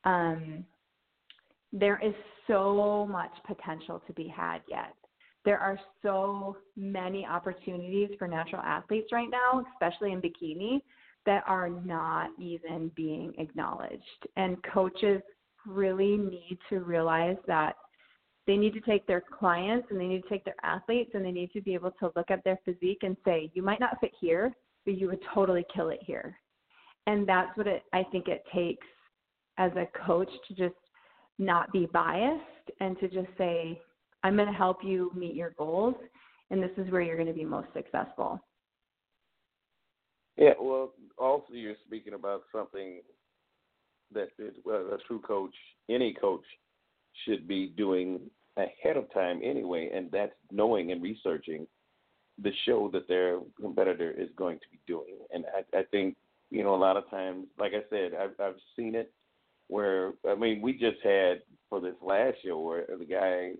[0.04, 0.64] um,
[1.72, 2.14] there is
[2.46, 4.94] so much potential to be had yet.
[5.44, 10.80] There are so many opportunities for natural athletes right now, especially in bikini,
[11.26, 14.02] that are not even being acknowledged.
[14.36, 15.22] And coaches
[15.66, 17.74] really need to realize that
[18.46, 21.32] they need to take their clients and they need to take their athletes and they
[21.32, 24.12] need to be able to look at their physique and say, you might not fit
[24.20, 26.36] here, but you would totally kill it here.
[27.06, 28.86] And that's what it, I think it takes
[29.58, 30.74] as a coach to just
[31.38, 32.42] not be biased
[32.80, 33.80] and to just say,
[34.22, 35.94] I'm going to help you meet your goals,
[36.50, 38.40] and this is where you're going to be most successful.
[40.36, 43.02] Yeah, well, also you're speaking about something
[44.12, 45.54] that a true coach,
[45.88, 46.44] any coach,
[47.24, 48.20] should be doing
[48.56, 51.66] ahead of time anyway, and that's knowing and researching
[52.42, 55.18] the show that their competitor is going to be doing.
[55.32, 56.16] And I, I think
[56.50, 59.12] you know a lot of times, like I said, I've, I've seen it
[59.74, 63.52] where I mean we just had for this last year where the guy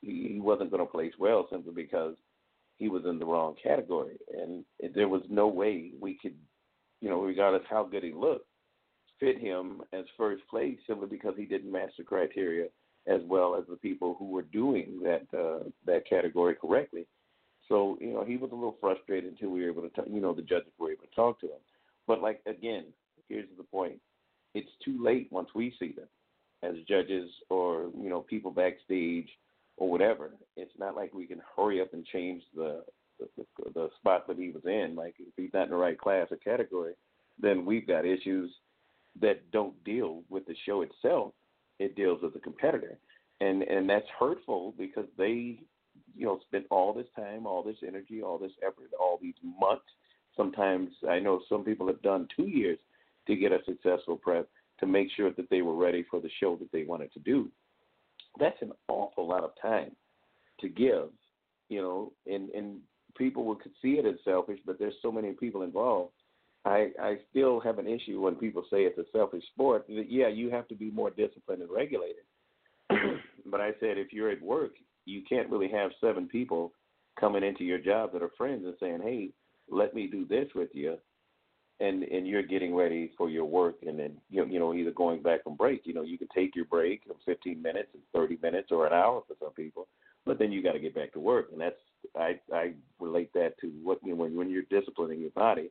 [0.00, 2.14] he, wasn't going to place well simply because
[2.78, 4.64] he was in the wrong category and
[4.94, 6.34] there was no way we could
[7.00, 8.46] you know regardless how good he looked
[9.18, 12.66] fit him as first place simply because he didn't match the criteria
[13.06, 17.06] as well as the people who were doing that uh, that category correctly.
[17.68, 20.20] So you know he was a little frustrated until we were able to, talk, you
[20.20, 21.60] know, the judges were able to talk to him.
[22.06, 22.86] But like again,
[23.28, 24.00] here's the point:
[24.54, 26.08] it's too late once we see them
[26.62, 29.28] as judges or you know people backstage
[29.76, 30.30] or whatever.
[30.56, 32.84] It's not like we can hurry up and change the
[33.18, 33.44] the,
[33.74, 34.94] the, spot that he was in.
[34.96, 36.94] Like if he's not in the right class or category,
[37.40, 38.50] then we've got issues
[39.20, 41.32] that don't deal with the show itself.
[41.78, 42.98] It deals with the competitor,
[43.40, 45.60] and and that's hurtful because they
[46.14, 49.84] you know spent all this time, all this energy, all this effort, all these months.
[50.36, 52.78] Sometimes I know some people have done two years
[53.26, 54.48] to get a successful prep
[54.80, 57.48] to make sure that they were ready for the show that they wanted to do.
[58.38, 59.92] That's an awful lot of time
[60.60, 61.08] to give,
[61.68, 62.80] you know, and and
[63.16, 66.12] people would see it as selfish, but there's so many people involved.
[66.64, 69.86] I I still have an issue when people say it's a selfish sport.
[69.88, 72.24] That yeah, you have to be more disciplined and regulated.
[73.46, 74.72] but I said if you're at work,
[75.04, 76.72] you can't really have seven people
[77.18, 79.30] coming into your job that are friends and saying, "Hey,
[79.70, 80.96] let me do this with you,"
[81.82, 84.90] and and you're getting ready for your work and then you know, you know either
[84.92, 88.02] going back from break you know you can take your break of 15 minutes and
[88.14, 89.88] 30 minutes or an hour for some people
[90.24, 91.76] but then you got to get back to work and that's
[92.16, 95.70] i i relate that to what you know when when you're disciplining your body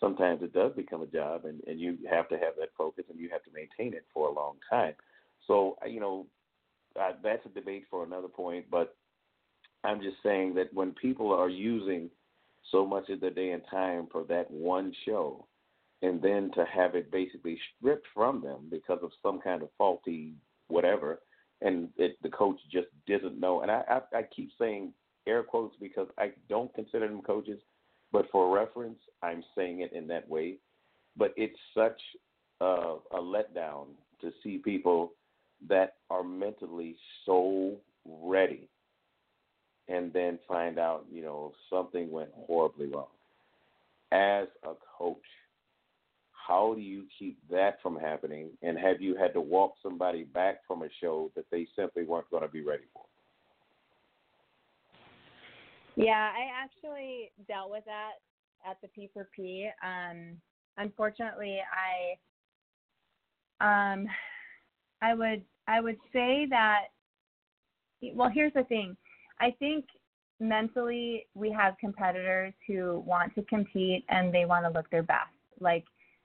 [0.00, 3.18] sometimes it does become a job, and and you have to have that focus, and
[3.18, 4.94] you have to maintain it for a long time.
[5.46, 6.26] So you know,
[6.94, 8.96] that's a debate for another point, but
[9.84, 12.10] I'm just saying that when people are using
[12.70, 15.46] so much of their day and time for that one show,
[16.02, 20.34] and then to have it basically stripped from them because of some kind of faulty
[20.68, 21.20] whatever,
[21.60, 23.62] and it, the coach just doesn't know.
[23.62, 24.92] And I, I, I keep saying
[25.26, 27.58] air quotes because I don't consider them coaches,
[28.12, 30.56] but for reference, I'm saying it in that way.
[31.16, 32.00] But it's such
[32.60, 33.86] a, a letdown
[34.20, 35.12] to see people
[35.68, 36.96] that are mentally
[37.26, 37.76] so
[38.06, 38.68] ready
[39.88, 43.06] and then find out, you know, something went horribly wrong.
[44.12, 45.16] As a coach,
[46.48, 48.48] how do you keep that from happening?
[48.62, 52.30] And have you had to walk somebody back from a show that they simply weren't
[52.30, 53.04] going to be ready for?
[55.94, 58.12] Yeah, I actually dealt with that
[58.66, 59.66] at the P4P.
[59.84, 60.38] Um,
[60.78, 61.58] unfortunately,
[63.60, 64.06] I um,
[65.02, 66.84] I would I would say that.
[68.14, 68.96] Well, here's the thing.
[69.40, 69.84] I think
[70.40, 75.28] mentally we have competitors who want to compete and they want to look their best.
[75.60, 75.84] Like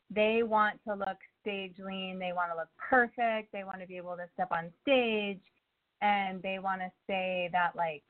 [0.10, 3.98] they want to look stage lean, they want to look perfect, they want to be
[3.98, 5.42] able to step on stage.
[6.02, 8.04] And they want to say that like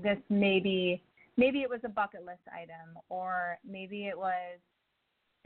[0.00, 1.02] this maybe
[1.36, 4.58] maybe it was a bucket list item or maybe it was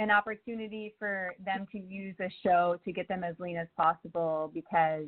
[0.01, 4.51] an opportunity for them to use a show to get them as lean as possible
[4.53, 5.07] because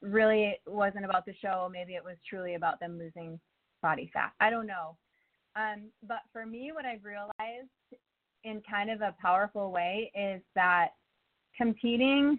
[0.00, 1.68] really it wasn't about the show.
[1.70, 3.38] Maybe it was truly about them losing
[3.82, 4.32] body fat.
[4.40, 4.96] I don't know.
[5.56, 7.68] Um, but for me what i've realized
[8.44, 10.90] in kind of a powerful way is that
[11.56, 12.38] competing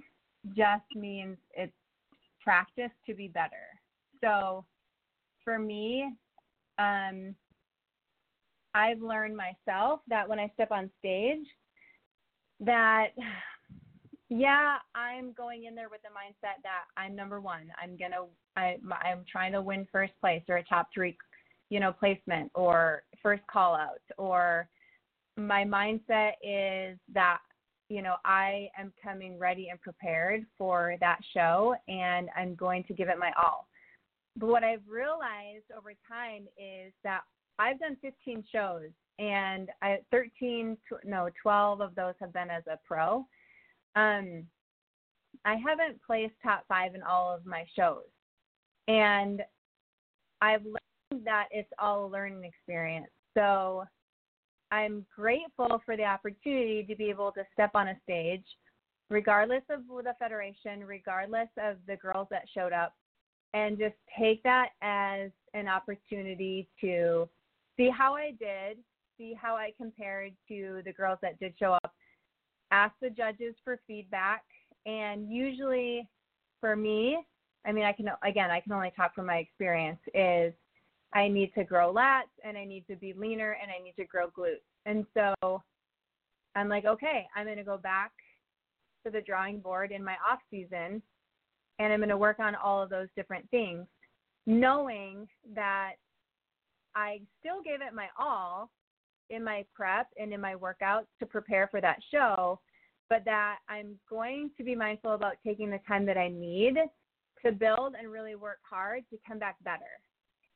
[0.55, 1.73] just means it's
[2.43, 3.67] practice to be better.
[4.21, 4.63] So
[5.43, 6.11] for me,
[6.77, 7.35] um,
[8.73, 11.45] I've learned myself that when I step on stage,
[12.59, 13.07] that
[14.29, 17.67] yeah, I'm going in there with the mindset that I'm number one.
[17.81, 18.25] I'm gonna,
[18.57, 21.17] I, I'm trying to win first place or a top three,
[21.69, 24.67] you know, placement or first call out or
[25.37, 27.39] my mindset is that
[27.89, 32.93] you know I am coming ready and prepared for that show and I'm going to
[32.93, 33.67] give it my all.
[34.37, 37.21] But what I've realized over time is that
[37.59, 42.79] I've done 15 shows and I 13 no 12 of those have been as a
[42.85, 43.25] pro.
[43.95, 44.43] Um
[45.43, 48.03] I haven't placed top 5 in all of my shows.
[48.87, 49.41] And
[50.41, 53.09] I've learned that it's all a learning experience.
[53.35, 53.85] So
[54.75, 58.43] I'm grateful for the opportunity to be able to step on a stage,
[59.09, 62.93] regardless of the federation, regardless of the girls that showed up,
[63.53, 67.29] and just take that as an opportunity to
[67.77, 68.79] see how I did,
[69.17, 71.93] see how I compared to the girls that did show up,
[72.71, 74.43] ask the judges for feedback,
[74.85, 76.05] and usually
[76.59, 77.17] for me,
[77.65, 79.99] I mean, I can again, I can only talk from my experience.
[80.13, 80.53] Is
[81.15, 84.05] I need to grow lats and I need to be leaner and I need to
[84.05, 84.65] grow glutes.
[84.85, 85.63] And so
[86.55, 88.11] I'm like, okay, I'm going to go back
[89.05, 91.01] to the drawing board in my off season
[91.79, 93.85] and I'm going to work on all of those different things,
[94.45, 95.93] knowing that
[96.95, 98.69] I still gave it my all
[99.29, 102.59] in my prep and in my workouts to prepare for that show,
[103.09, 106.75] but that I'm going to be mindful about taking the time that I need
[107.45, 110.01] to build and really work hard to come back better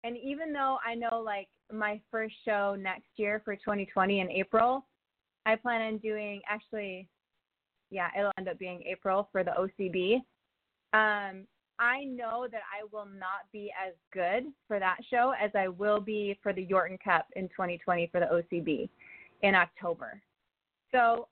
[0.04, 4.86] and even though I know like my first show next year for 2020 in April,
[5.46, 7.08] I plan on doing actually,
[7.90, 10.16] yeah, it'll end up being April for the OCB.
[10.94, 11.46] Um,
[11.80, 16.02] I know that I will not be as good for that show as I will
[16.02, 18.90] be for the Yorton Cup in 2020 for the OCB
[19.44, 20.22] in October.
[20.92, 21.28] So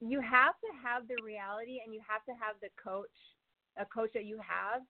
[0.00, 3.08] you have to have the reality and you have to have the coach,
[3.78, 4.82] a coach that you have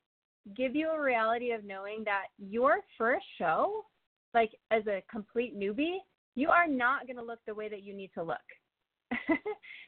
[0.56, 3.84] give you a reality of knowing that your first show,
[4.34, 5.98] like as a complete newbie,
[6.34, 8.38] you are not going to look the way that you need to look.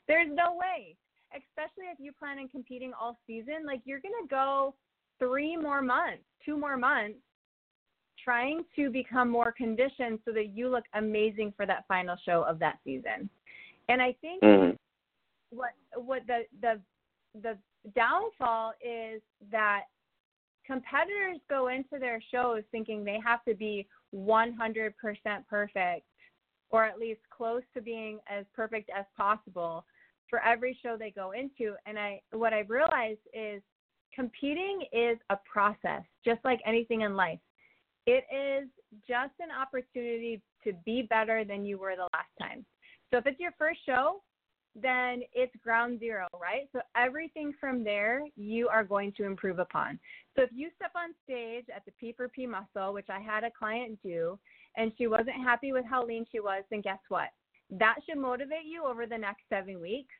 [0.08, 0.96] There's no way,
[1.30, 3.64] especially if you plan on competing all season.
[3.66, 4.74] Like you're going to go
[5.18, 7.18] three more months, two more months
[8.22, 12.58] trying to become more conditioned so that you look amazing for that final show of
[12.58, 13.28] that season.
[13.88, 14.76] And I think mm-hmm.
[15.50, 16.80] what what the the
[17.42, 17.58] the
[17.96, 19.82] downfall is that
[20.66, 24.92] competitors go into their shows thinking they have to be 100%
[25.48, 26.06] perfect
[26.70, 29.84] or at least close to being as perfect as possible
[30.28, 31.74] for every show they go into.
[31.86, 33.62] And i what i've realized is
[34.14, 37.40] competing is a process just like anything in life.
[38.06, 38.68] It is
[39.08, 42.64] just an opportunity to be better than you were the last time.
[43.10, 44.22] So if it's your first show,
[44.74, 46.68] then it's ground zero, right?
[46.72, 49.98] So everything from there you are going to improve upon.
[50.36, 53.98] So if you step on stage at the P4P muscle, which I had a client
[54.02, 54.38] do,
[54.76, 57.28] and she wasn't happy with how lean she was, then guess what?
[57.70, 60.14] That should motivate you over the next seven weeks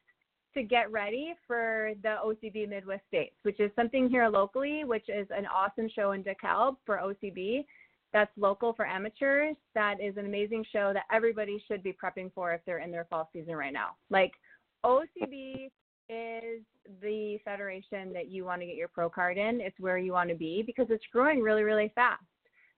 [0.54, 5.26] to get ready for the OCB Midwest States, which is something here locally, which is
[5.30, 7.64] an awesome show in DeKalb for OCB
[8.12, 9.56] that's local for amateurs.
[9.74, 13.06] That is an amazing show that everybody should be prepping for if they're in their
[13.08, 13.96] fall season right now.
[14.10, 14.32] Like
[14.84, 15.70] OCB
[16.08, 16.62] is
[17.00, 19.60] the federation that you want to get your pro card in.
[19.60, 22.22] It's where you want to be because it's growing really, really fast.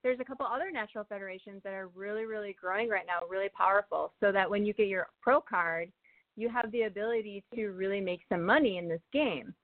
[0.03, 4.13] There's a couple other national federations that are really, really growing right now, really powerful,
[4.21, 5.91] so that when you get your pro card,
[6.37, 9.55] you have the ability to really make some money in this game.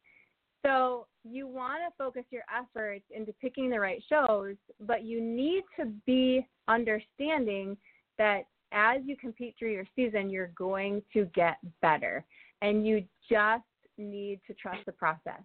[0.64, 5.64] So you want to focus your efforts into picking the right shows, but you need
[5.78, 7.76] to be understanding
[8.18, 12.24] that as you compete through your season, you're going to get better.
[12.62, 13.64] And you just
[13.98, 15.42] need to trust the process.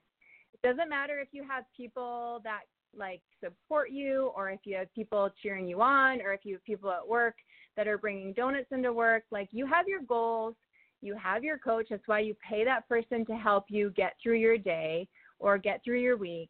[0.53, 2.61] It doesn't matter if you have people that
[2.97, 6.63] like support you or if you have people cheering you on or if you have
[6.63, 7.35] people at work
[7.75, 10.55] that are bringing donuts into work like you have your goals
[11.01, 14.37] you have your coach that's why you pay that person to help you get through
[14.37, 15.05] your day
[15.39, 16.49] or get through your week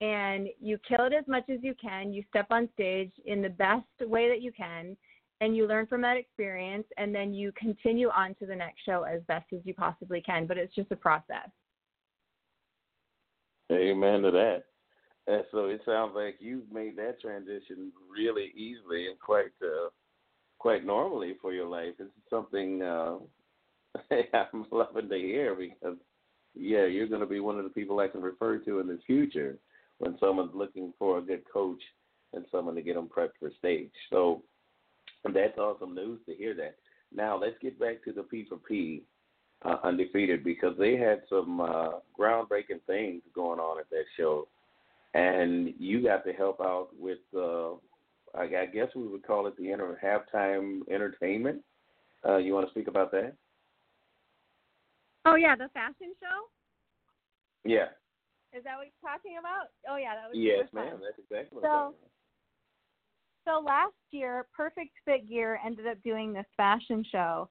[0.00, 2.12] and you kill it as much as you can.
[2.12, 4.96] You step on stage in the best way that you can
[5.40, 9.04] and you learn from that experience and then you continue on to the next show
[9.04, 10.46] as best as you possibly can.
[10.46, 11.48] But it's just a process.
[13.72, 14.64] Amen to that.
[15.26, 19.88] And so it sounds like you've made that transition really easily and quite uh,
[20.58, 21.94] quite normally for your life.
[21.98, 23.16] It's something uh,
[24.34, 25.96] I'm loving to hear because
[26.54, 28.98] yeah, you're going to be one of the people I can refer to in the
[29.06, 29.56] future
[29.98, 31.80] when someone's looking for a good coach
[32.32, 33.90] and someone to get them prepped for stage.
[34.10, 34.42] So
[35.32, 36.76] that's awesome news to hear that.
[37.14, 39.02] Now let's get back to the P4P
[39.64, 44.48] uh, undefeated because they had some uh, groundbreaking things going on at that show,
[45.14, 47.18] and you got to help out with.
[47.36, 47.74] Uh,
[48.36, 51.62] I guess we would call it the inter- halftime entertainment.
[52.26, 53.34] Uh, you want to speak about that?
[55.24, 56.48] Oh yeah, the fashion show.
[57.64, 57.88] Yeah.
[58.56, 59.68] Is that what you're talking about?
[59.88, 60.36] Oh yeah, that was.
[60.36, 61.00] Yes, ma'am.
[61.02, 62.10] That's exactly what so, I'm talking about.
[63.46, 67.48] So last year, Perfect Fit Gear ended up doing this fashion show,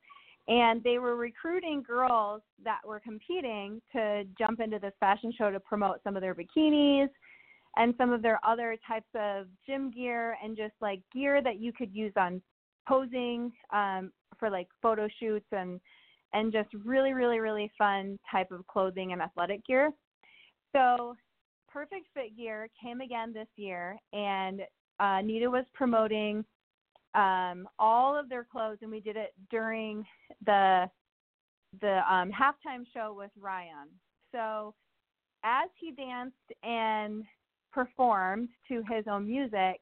[0.48, 5.60] and they were recruiting girls that were competing to jump into this fashion show to
[5.60, 7.10] promote some of their bikinis
[7.76, 11.74] and some of their other types of gym gear and just like gear that you
[11.74, 12.42] could use on
[12.88, 15.80] posing um, for like photo shoots and
[16.34, 19.92] and just really, really, really fun type of clothing and athletic gear.
[20.76, 21.16] So,
[21.72, 24.62] Perfect Fit Gear came again this year, and
[25.00, 26.46] uh, Nita was promoting
[27.16, 30.06] um, all of their clothes, and we did it during
[30.46, 30.90] the
[31.82, 33.90] the um, halftime show with Ryan.
[34.32, 34.76] So,
[35.44, 37.24] as he danced and
[37.72, 39.80] performed to his own music,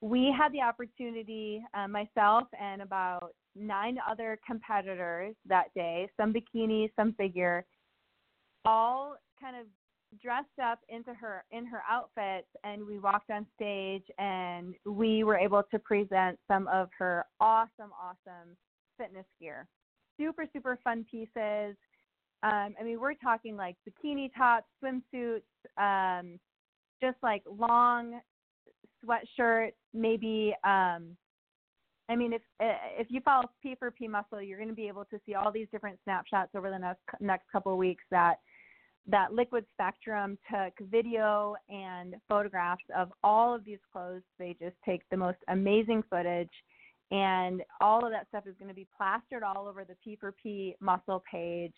[0.00, 6.90] we had the opportunity, uh, myself and about nine other competitors that day, some bikini,
[6.96, 7.64] some figure,
[8.64, 9.66] all kind of
[10.22, 15.36] dressed up into her in her outfits and we walked on stage and we were
[15.36, 18.56] able to present some of her awesome awesome
[18.96, 19.66] fitness gear.
[20.18, 21.76] Super super fun pieces.
[22.42, 25.42] Um, i mean we're talking like bikini tops swimsuits
[25.76, 26.38] um,
[27.02, 28.20] just like long
[29.04, 31.16] sweatshirts maybe um,
[32.08, 35.34] I mean, if if you follow P4P Muscle, you're going to be able to see
[35.34, 38.36] all these different snapshots over the next next couple of weeks that
[39.06, 44.22] that Liquid Spectrum took video and photographs of all of these clothes.
[44.38, 46.50] They just take the most amazing footage,
[47.10, 51.22] and all of that stuff is going to be plastered all over the P4P Muscle
[51.30, 51.74] page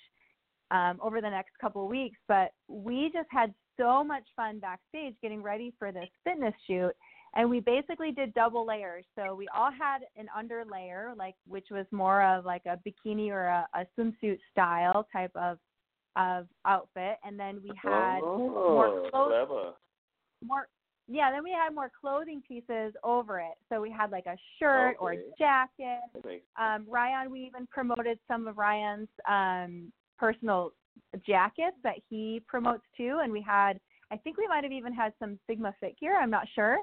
[0.70, 2.18] um, over the next couple of weeks.
[2.28, 6.92] But we just had so much fun backstage getting ready for this fitness shoot
[7.34, 9.04] and we basically did double layers.
[9.16, 13.30] So we all had an under layer, like which was more of like a bikini
[13.30, 15.58] or a, a swimsuit style type of
[16.16, 19.74] of outfit, and then we had oh, more clothes,
[20.44, 20.66] more
[21.06, 21.30] yeah.
[21.30, 23.54] Then we had more clothing pieces over it.
[23.68, 24.98] So we had like a shirt okay.
[25.00, 26.00] or a jacket.
[26.60, 30.72] Um, Ryan, we even promoted some of Ryan's um, personal
[31.26, 33.78] jackets that he promotes too, and we had.
[34.12, 36.20] I think we might have even had some Sigma Fit gear.
[36.20, 36.78] I'm not sure.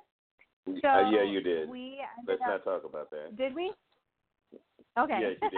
[0.81, 1.69] So uh, yeah, you did.
[1.69, 3.35] We Let's up, not talk about that.
[3.37, 3.71] Did we?
[4.99, 5.19] Okay.
[5.21, 5.49] Yes, you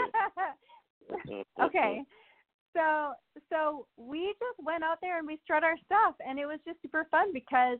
[1.28, 1.46] did.
[1.62, 2.04] okay.
[2.76, 3.14] So
[3.50, 6.82] so we just went out there and we strut our stuff and it was just
[6.82, 7.80] super fun because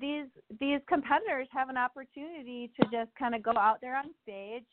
[0.00, 0.26] these
[0.60, 4.64] these competitors have an opportunity to just kind of go out there on stage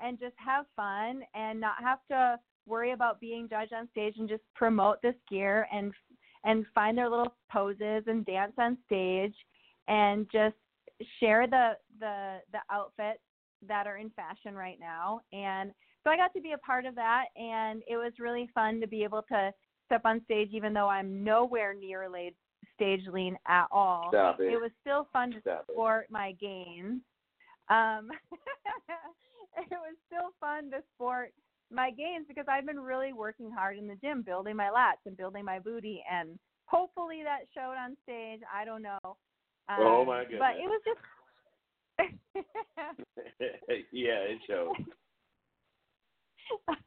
[0.00, 4.28] and just have fun and not have to worry about being judged on stage and
[4.28, 5.92] just promote this gear and
[6.44, 9.34] and find their little poses and dance on stage
[9.88, 10.54] and just
[11.20, 13.20] share the the the outfits
[13.66, 15.72] that are in fashion right now and
[16.04, 18.86] so I got to be a part of that and it was really fun to
[18.86, 19.52] be able to
[19.86, 22.34] step on stage even though I'm nowhere near laid
[22.74, 24.08] stage lean at all.
[24.10, 24.52] Stop it.
[24.52, 25.72] it was still fun to Stop it.
[25.72, 27.00] sport my gains.
[27.68, 28.08] Um
[29.56, 31.32] it was still fun to sport
[31.72, 35.16] my gains because I've been really working hard in the gym, building my lats and
[35.16, 38.40] building my booty, and hopefully that showed on stage.
[38.54, 39.16] I don't know.
[39.68, 40.40] Um, Oh, my goodness!
[40.40, 41.00] But it was just.
[43.92, 44.72] yeah, it shows.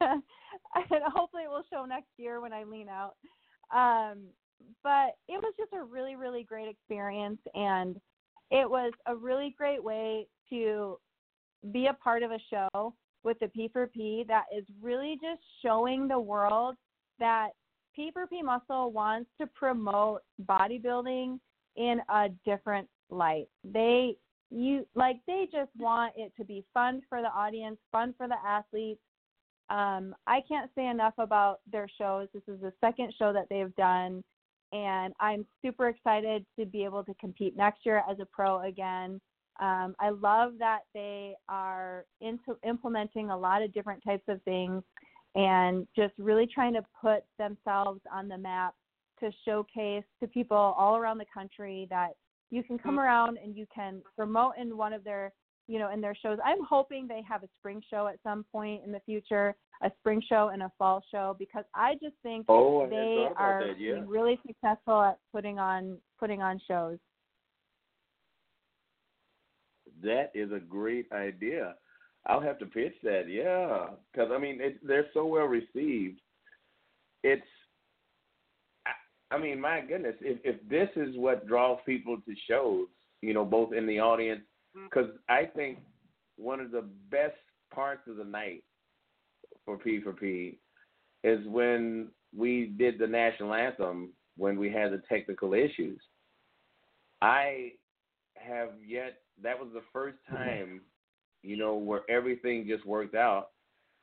[0.00, 0.22] and
[1.14, 3.16] hopefully it will show next year when I lean out.
[3.74, 4.26] Um,
[4.82, 7.96] but it was just a really, really great experience, and
[8.50, 10.98] it was a really great way to
[11.72, 16.18] be a part of a show with the P4P that is really just showing the
[16.18, 16.76] world
[17.18, 17.50] that
[17.98, 21.38] P4P Muscle wants to promote bodybuilding
[21.76, 23.48] in a different light.
[23.64, 24.16] They
[24.50, 28.36] you like they just want it to be fun for the audience, fun for the
[28.44, 29.00] athletes.
[29.68, 32.28] Um, I can't say enough about their shows.
[32.34, 34.24] This is the second show that they've done,
[34.72, 39.20] and I'm super excited to be able to compete next year as a pro again.
[39.60, 44.82] Um, I love that they are into implementing a lot of different types of things
[45.34, 48.74] and just really trying to put themselves on the map
[49.20, 52.10] to showcase to people all around the country that
[52.50, 53.02] you can come mm.
[53.02, 55.32] around and you can promote in one of their
[55.68, 58.82] you know in their shows i'm hoping they have a spring show at some point
[58.84, 62.88] in the future a spring show and a fall show because i just think Oh,
[62.88, 63.94] they are that, yeah.
[63.94, 66.98] being really successful at putting on putting on shows
[70.02, 71.74] That is a great idea.
[72.26, 76.20] I'll have to pitch that, yeah, because I mean it, they're so well received.
[77.22, 77.42] It's,
[79.30, 82.86] I, I mean, my goodness, if if this is what draws people to shows,
[83.22, 84.42] you know, both in the audience,
[84.76, 84.86] mm-hmm.
[84.86, 85.78] because I think
[86.36, 87.36] one of the best
[87.72, 88.64] parts of the night
[89.64, 90.58] for P for P
[91.22, 96.00] is when we did the national anthem when we had the technical issues.
[97.20, 97.72] I
[98.36, 100.36] have yet that was the first mm-hmm.
[100.36, 100.80] time,
[101.42, 103.48] you know, where everything just worked out.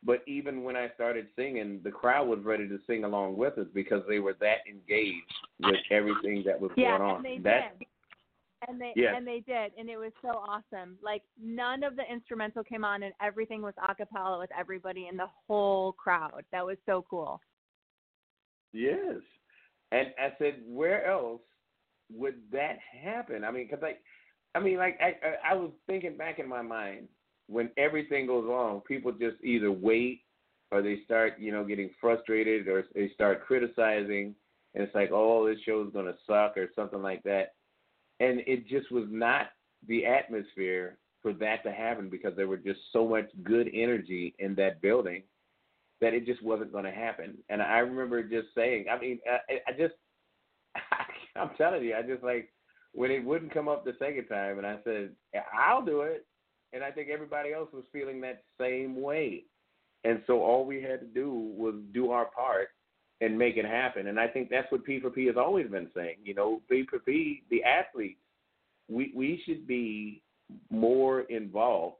[0.04, 3.68] But even when I started singing, the crowd was ready to sing along with us
[3.74, 7.16] because they were that engaged with everything that was yeah going on.
[7.18, 7.88] and they that did
[8.68, 9.14] and they Yes.
[9.16, 13.04] and they did and it was so awesome like none of the instrumental came on
[13.04, 17.40] and everything was a cappella with everybody in the whole crowd that was so cool
[18.74, 19.22] Yes.
[19.92, 21.42] And I said, where else
[22.14, 23.44] would that happen?
[23.44, 27.08] I mean, because I, I mean, like I, I was thinking back in my mind
[27.48, 30.22] when everything goes wrong, people just either wait
[30.72, 34.36] or they start, you know, getting frustrated or they start criticizing,
[34.76, 37.54] and it's like, oh, this show's gonna suck or something like that.
[38.20, 39.48] And it just was not
[39.88, 44.56] the atmosphere for that to happen because there was just so much good energy in
[44.56, 45.24] that building
[46.02, 47.38] that it just wasn't going to happen.
[47.50, 49.96] And I remember just saying, I mean, I, I just,
[51.36, 52.52] I'm telling you, I just like
[52.94, 55.12] when it wouldn't come up the second time, and I said,
[55.54, 56.26] I'll do it.
[56.74, 59.44] And I think everybody else was feeling that same way.
[60.04, 62.70] And so all we had to do was do our part
[63.22, 64.08] and make it happen.
[64.08, 66.18] And I think that's what P4P has always been saying.
[66.24, 68.20] You know, P4P, the athletes,
[68.90, 70.22] we we should be
[70.70, 71.98] more involved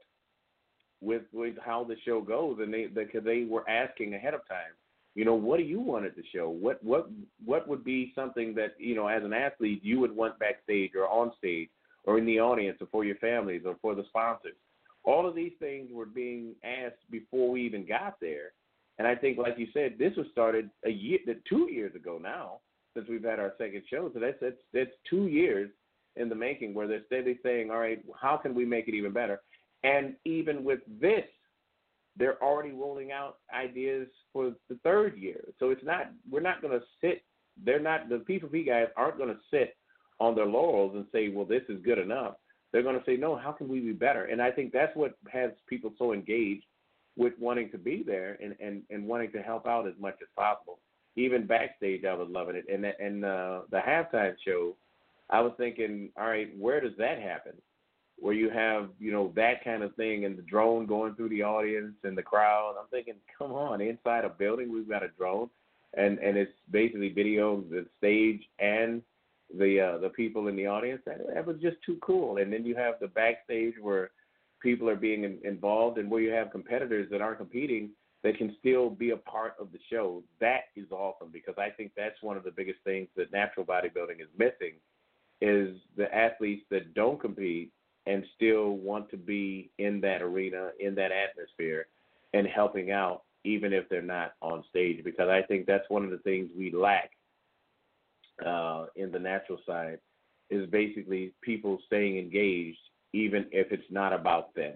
[1.00, 4.72] with with how the show goes, and they because they were asking ahead of time.
[5.14, 6.48] You know, what do you want at the show?
[6.48, 7.10] What what
[7.44, 11.08] what would be something that you know as an athlete you would want backstage or
[11.08, 11.68] on stage
[12.08, 14.56] or in the audience or for your families or for the sponsors?
[15.04, 18.52] All of these things were being asked before we even got there,
[18.98, 22.60] and I think, like you said, this was started a year, two years ago now
[22.94, 24.10] since we've had our second show.
[24.12, 25.70] So that's that's that's two years
[26.16, 29.12] in the making where they're steadily saying, all right, how can we make it even
[29.12, 29.40] better?
[29.84, 31.24] And even with this,
[32.16, 35.44] they're already rolling out ideas for the third year.
[35.60, 37.22] So it's not we're not going to sit.
[37.64, 39.76] They're not the P4P guys aren't going to sit
[40.20, 42.34] on their laurels and say, well, this is good enough.
[42.72, 44.24] They're going to say, no, how can we be better?
[44.24, 46.64] And I think that's what has people so engaged
[47.16, 50.28] with wanting to be there and and and wanting to help out as much as
[50.36, 50.78] possible.
[51.16, 52.66] Even backstage, I was loving it.
[52.72, 54.76] And and uh, the halftime show,
[55.30, 57.52] I was thinking, all right, where does that happen?
[58.18, 61.42] Where you have you know that kind of thing and the drone going through the
[61.42, 62.76] audience and the crowd.
[62.78, 65.48] I'm thinking, come on, inside a building we've got a drone,
[65.94, 69.02] and and it's basically video the stage and
[69.56, 71.02] the uh, the people in the audience.
[71.06, 72.38] That, that was just too cool.
[72.38, 74.10] And then you have the backstage where
[74.60, 77.90] people are being in, involved and where you have competitors that aren't competing
[78.24, 80.22] that can still be a part of the show.
[80.40, 84.20] That is awesome because I think that's one of the biggest things that natural bodybuilding
[84.20, 84.74] is missing
[85.40, 87.72] is the athletes that don't compete
[88.06, 91.86] and still want to be in that arena, in that atmosphere
[92.34, 96.10] and helping out even if they're not on stage because I think that's one of
[96.10, 97.12] the things we lack
[98.44, 99.98] uh, in the natural side
[100.50, 102.78] is basically people staying engaged
[103.12, 104.74] even if it's not about them.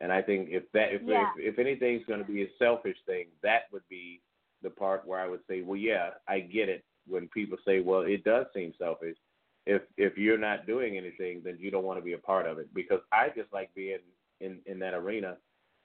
[0.00, 1.30] And I think if that if yeah.
[1.38, 4.20] if, if anything's going to be a selfish thing, that would be
[4.62, 6.84] the part where I would say, well, yeah, I get it.
[7.08, 9.16] When people say, well, it does seem selfish.
[9.64, 12.58] If if you're not doing anything, then you don't want to be a part of
[12.58, 12.72] it.
[12.74, 13.98] Because I just like being
[14.40, 15.36] in in that arena,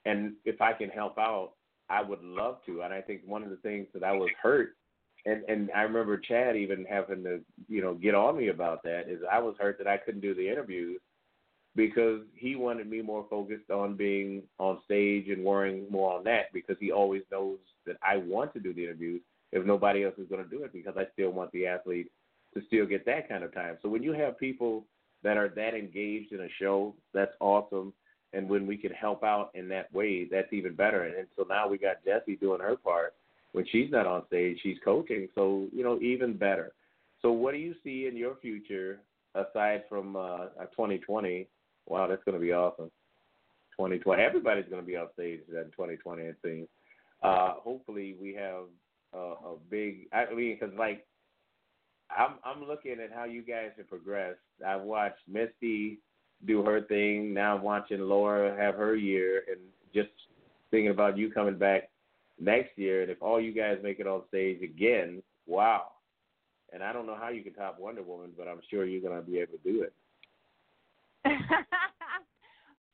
[0.06, 1.54] and if I can help out,
[1.90, 2.82] I would love to.
[2.82, 4.76] And I think one of the things that I was hurt,
[5.26, 9.04] and and I remember Chad even having to you know get on me about that
[9.08, 11.00] is I was hurt that I couldn't do the interviews
[11.76, 16.52] because he wanted me more focused on being on stage and worrying more on that
[16.54, 20.28] because he always knows that I want to do the interviews if nobody else is
[20.30, 22.10] going to do it because I still want the athletes
[22.54, 23.78] to still get that kind of time.
[23.82, 24.86] So when you have people
[25.24, 27.94] that are that engaged in a show, that's awesome.
[28.34, 31.04] And when we can help out in that way, that's even better.
[31.04, 33.14] And, so now we got Jesi doing her part.
[33.54, 35.28] When she's not on stage, she's coaching.
[35.36, 36.72] So, you know, even better.
[37.22, 39.00] So what do you see in your future
[39.36, 41.48] aside from uh, 2020
[41.88, 42.90] Wow, that's going to be awesome.
[43.78, 44.22] 2020.
[44.22, 46.24] Everybody's going to be on stage in 2020.
[46.24, 46.68] It seems.
[47.24, 48.64] Uh, hopefully, we have
[49.14, 50.08] a big.
[50.14, 51.06] I mean, because like,
[52.16, 54.40] I'm I'm looking at how you guys have progressed.
[54.66, 56.00] I've watched Misty
[56.48, 57.34] do her thing.
[57.34, 59.60] Now I'm watching Laura have her year, and
[59.94, 60.10] just
[60.72, 61.90] thinking about you coming back
[62.42, 63.04] next year.
[63.04, 65.88] And if all you guys make it on stage again, wow.
[66.74, 69.20] And I don't know how you can top Wonder Woman, but I'm sure you're going
[69.20, 69.94] to be able to do it.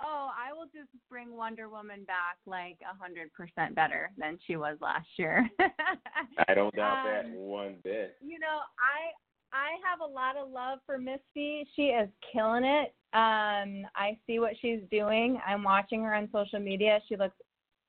[0.01, 4.57] oh, I will just bring Wonder Woman back like a hundred percent better than she
[4.57, 5.47] was last year.
[6.47, 8.17] I don't doubt um, that one bit.
[8.21, 9.13] You know, I
[9.53, 11.65] I have a lot of love for Misty.
[11.75, 12.93] She is killing it.
[13.13, 15.39] Um, I see what she's doing.
[15.47, 16.99] I'm watching her on social media.
[17.07, 17.37] She looks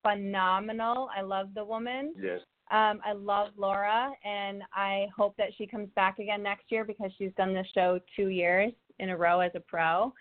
[0.03, 1.09] phenomenal.
[1.15, 2.13] I love the woman.
[2.21, 2.39] Yes.
[2.71, 7.11] Um, I love Laura, and I hope that she comes back again next year because
[7.17, 10.13] she's done this show two years in a row as a pro.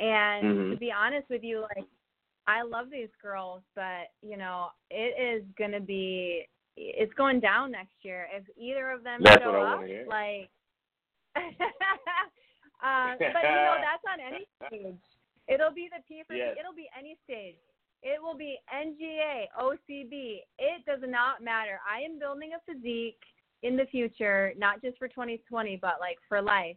[0.00, 0.70] And mm-hmm.
[0.72, 1.84] to be honest with you, like
[2.48, 7.94] I love these girls, but you know, it is gonna be it's going down next
[8.02, 8.26] year.
[8.34, 10.50] If either of them that's show up, like
[11.36, 14.96] uh, but you know, that's on any stage.
[15.46, 16.56] It'll be the P for yes.
[16.58, 17.56] It'll be any stage.
[18.04, 20.40] It will be NGA, OCB.
[20.58, 21.80] It does not matter.
[21.90, 23.18] I am building a physique
[23.62, 26.76] in the future, not just for 2020, but like for life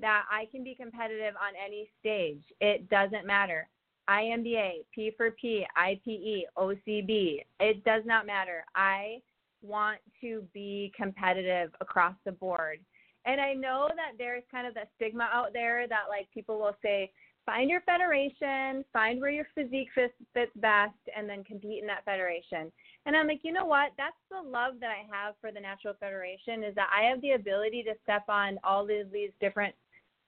[0.00, 2.42] that I can be competitive on any stage.
[2.60, 3.68] It doesn't matter.
[4.08, 7.44] INBA, P for P, IPE, OCB.
[7.60, 8.64] It does not matter.
[8.74, 9.20] I
[9.62, 12.78] want to be competitive across the board.
[13.26, 16.76] And I know that there's kind of that stigma out there that like people will
[16.82, 17.12] say,
[17.46, 22.04] find your federation, find where your physique fits, fits best, and then compete in that
[22.04, 22.70] federation.
[23.06, 23.90] And I'm like, you know what?
[23.96, 27.32] That's the love that I have for the Natural Federation is that I have the
[27.32, 29.74] ability to step on all of these different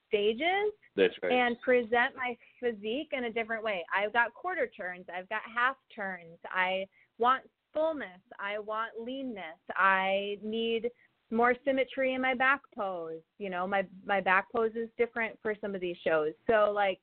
[0.08, 1.32] stages That's right.
[1.32, 3.84] and present my physique in a different way.
[3.94, 6.38] I've got quarter turns, I've got half turns.
[6.50, 6.86] I
[7.18, 7.42] want
[7.72, 9.58] fullness, I want leanness.
[9.76, 10.90] I need
[11.30, 13.22] more symmetry in my back pose.
[13.38, 16.32] You know, my my back pose is different for some of these shows.
[16.48, 17.00] So like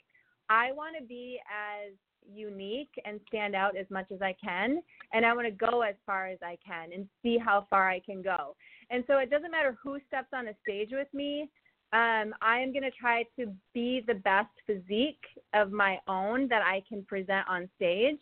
[0.49, 1.93] I want to be as
[2.32, 5.95] unique and stand out as much as I can and I want to go as
[6.05, 8.55] far as I can and see how far I can go.
[8.91, 11.49] And so it doesn't matter who steps on a stage with me
[11.93, 16.61] um, I am going to try to be the best physique of my own that
[16.61, 18.19] I can present on stage.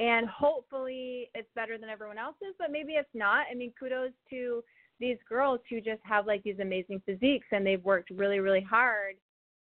[0.00, 3.46] And hopefully it's better than everyone else's, but maybe it's not.
[3.50, 4.64] I mean, kudos to
[5.00, 9.16] these girls who just have like these amazing physiques and they've worked really, really hard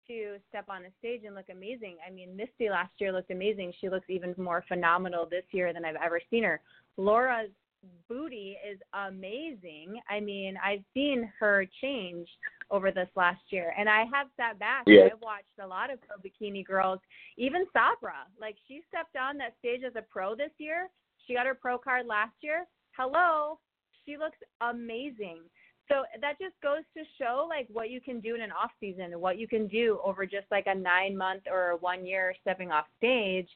[0.07, 1.97] to step on a stage and look amazing.
[2.07, 3.73] I mean, Misty last year looked amazing.
[3.81, 6.61] She looks even more phenomenal this year than I've ever seen her.
[6.97, 7.51] Laura's
[8.09, 10.01] booty is amazing.
[10.11, 12.29] I mean, I've seen her change
[12.71, 14.85] over this last year, and I have sat back.
[14.87, 15.11] Yes.
[15.13, 17.01] I've watched a lot of pro bikini girls,
[17.37, 18.27] even Sabra.
[18.41, 20.89] Like she stepped on that stage as a pro this year.
[21.27, 22.67] She got her pro card last year.
[22.97, 23.59] Hello,
[24.09, 25.41] she looks amazing.
[25.89, 29.13] So that just goes to show like what you can do in an off season,
[29.13, 32.35] and what you can do over just like a nine month or a one year
[32.41, 33.49] stepping off stage,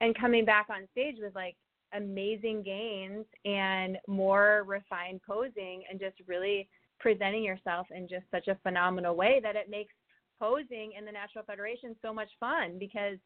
[0.00, 1.56] and coming back on stage with like
[1.92, 6.68] amazing gains and more refined posing and just really
[7.00, 9.92] presenting yourself in just such a phenomenal way that it makes
[10.38, 13.18] posing in the Natural Federation so much fun because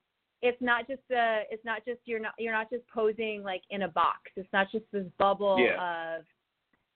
[0.42, 3.82] it's not just a it's not just you're not you're not just posing like in
[3.82, 4.18] a box.
[4.36, 6.18] It's not just this bubble yeah.
[6.18, 6.24] of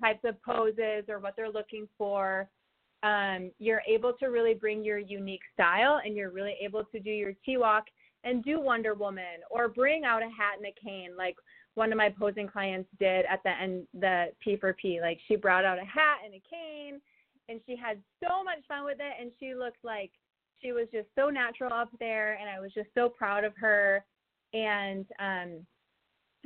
[0.01, 2.49] types of poses or what they're looking for.
[3.03, 7.11] Um, you're able to really bring your unique style and you're really able to do
[7.11, 7.85] your T walk
[8.25, 11.37] and do Wonder Woman or bring out a hat and a cane like
[11.75, 15.01] one of my posing clients did at the end the P for P.
[15.01, 17.01] Like she brought out a hat and a cane
[17.49, 20.11] and she had so much fun with it and she looked like
[20.61, 24.05] she was just so natural up there and I was just so proud of her
[24.53, 25.67] and um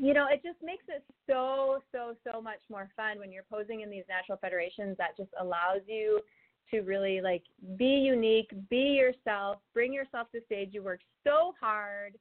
[0.03, 3.83] you know it just makes it so so so much more fun when you're posing
[3.83, 6.19] in these natural federations that just allows you
[6.69, 7.45] to really like
[7.77, 10.71] be unique be yourself bring yourself to stage.
[10.73, 12.15] You work so hard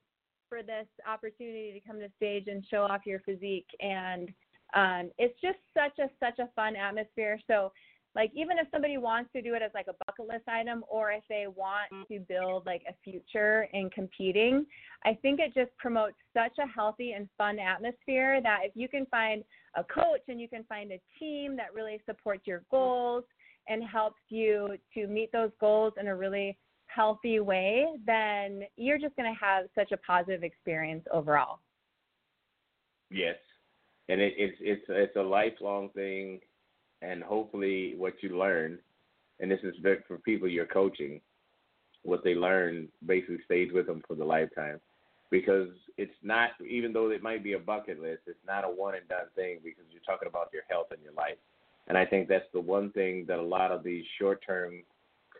[0.47, 3.69] for this opportunity to come to stage and show off your physique.
[3.79, 4.29] And
[4.75, 7.39] um it's just such a such a fun atmosphere.
[7.47, 7.71] So
[8.15, 11.11] like even if somebody wants to do it as like a bucket list item or
[11.11, 12.07] if they want mm.
[12.07, 14.65] to build like a future in competing
[15.05, 19.05] i think it just promotes such a healthy and fun atmosphere that if you can
[19.07, 19.43] find
[19.75, 22.71] a coach and you can find a team that really supports your mm.
[22.71, 23.23] goals
[23.67, 26.57] and helps you to meet those goals in a really
[26.87, 31.59] healthy way then you're just going to have such a positive experience overall.
[33.09, 33.35] Yes.
[34.09, 36.39] And it, it's it's it's a lifelong thing
[37.01, 38.77] and hopefully what you learn,
[39.39, 39.75] and this is
[40.07, 41.21] for people you're coaching,
[42.03, 44.79] what they learn basically stays with them for the lifetime.
[45.29, 48.95] Because it's not, even though it might be a bucket list, it's not a one
[48.95, 51.37] and done thing because you're talking about your health and your life.
[51.87, 54.83] And I think that's the one thing that a lot of these short term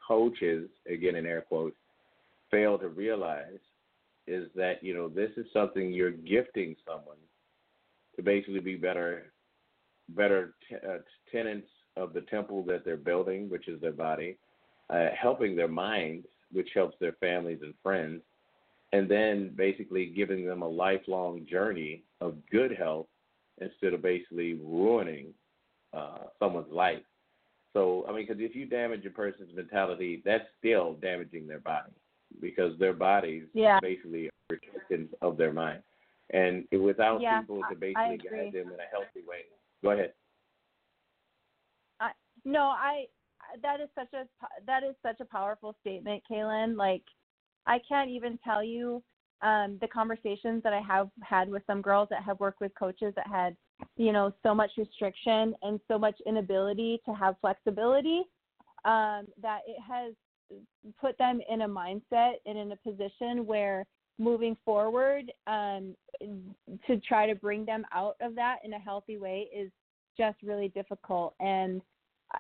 [0.08, 1.76] coaches, again in air quotes,
[2.50, 3.60] fail to realize
[4.28, 7.18] is that, you know, this is something you're gifting someone
[8.16, 9.31] to basically be better
[10.10, 10.98] better t- uh,
[11.32, 14.38] tenants of the temple that they're building, which is their body,
[14.90, 18.22] uh, helping their minds, which helps their families and friends,
[18.94, 23.08] and then basically giving them a lifelong journey of good health
[23.60, 25.28] instead of basically ruining
[25.94, 27.04] uh, someone's life.
[27.74, 31.92] So, I mean, because if you damage a person's mentality, that's still damaging their body
[32.42, 33.80] because their bodies yeah.
[33.82, 35.82] basically are reflections of their mind.
[36.32, 39.46] And without yeah, people to basically guide them in a healthy way,
[39.84, 40.14] Go ahead.
[42.46, 43.06] No, I
[43.62, 44.26] that is such a
[44.66, 46.76] that is such a powerful statement, Kaylin.
[46.76, 47.04] Like
[47.68, 49.04] I can't even tell you
[49.42, 53.14] um, the conversations that I have had with some girls that have worked with coaches
[53.16, 53.56] that had,
[53.98, 58.22] you know, so much restriction and so much inability to have flexibility
[58.86, 60.14] um, that it has
[61.00, 63.86] put them in a mindset and in a position where
[64.22, 65.96] moving forward um,
[66.88, 69.72] to try to bring them out of that in a healthy way is
[70.18, 71.34] just really difficult.
[71.40, 71.82] And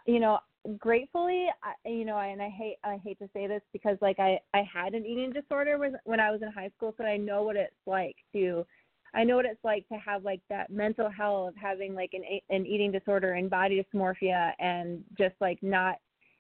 [0.06, 0.40] you know,
[0.78, 4.40] gratefully, I, you know, and I hate I hate to say this because like I
[4.54, 7.44] I had an eating disorder when when I was in high school, so I know
[7.44, 8.66] what it's like to
[9.14, 12.24] I know what it's like to have like that mental hell of having like an
[12.50, 15.96] an eating disorder and body dysmorphia and just like not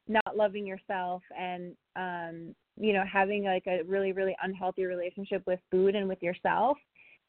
[0.08, 5.60] not loving yourself and um you know having like a really really unhealthy relationship with
[5.70, 6.78] food and with yourself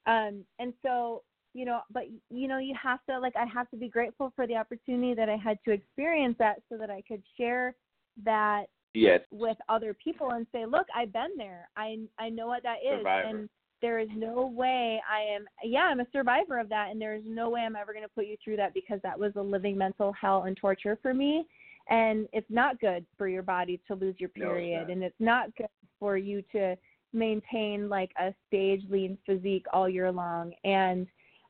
[0.07, 1.22] um and so
[1.53, 4.46] you know but you know you have to like i have to be grateful for
[4.46, 7.74] the opportunity that i had to experience that so that i could share
[8.24, 9.20] that yes.
[9.30, 12.98] with other people and say look i've been there i i know what that is
[12.98, 13.28] survivor.
[13.28, 13.48] and
[13.82, 17.22] there is no way i am yeah i'm a survivor of that and there is
[17.26, 19.76] no way i'm ever going to put you through that because that was a living
[19.76, 21.46] mental hell and torture for me
[21.89, 25.55] and it's not good for your body to lose your period no, and it's not
[25.57, 25.66] good
[25.99, 26.76] for you to
[27.12, 30.53] maintain like a stage lean physique all year long.
[30.64, 31.07] And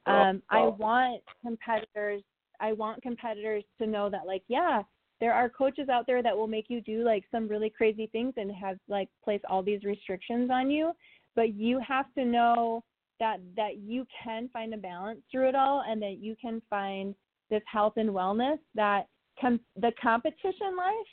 [0.06, 0.64] um oh, oh.
[0.64, 2.22] i want competitors
[2.58, 4.82] i want competitors to know that like yeah
[5.22, 8.32] there are coaches out there that will make you do like some really crazy things
[8.36, 10.90] and have like place all these restrictions on you.
[11.36, 12.82] But you have to know
[13.20, 17.14] that that you can find a balance through it all and that you can find
[17.50, 19.06] this health and wellness that
[19.40, 21.12] com- the competition life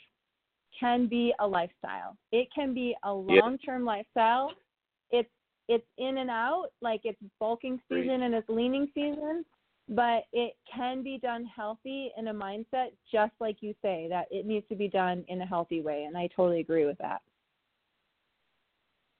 [0.78, 2.16] can be a lifestyle.
[2.32, 4.52] It can be a long-term lifestyle.
[5.10, 5.28] It's
[5.68, 9.44] it's in and out, like it's bulking season and it's leaning season,
[9.88, 14.46] but it can be done healthy in a mindset just like you say that it
[14.46, 17.20] needs to be done in a healthy way and I totally agree with that.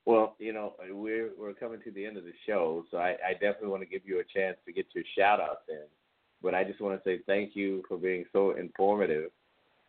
[0.07, 3.33] Well, you know, we're we're coming to the end of the show, so I, I
[3.35, 5.85] definitely want to give you a chance to get your shout outs in.
[6.43, 9.31] But I just want to say thank you for being so informative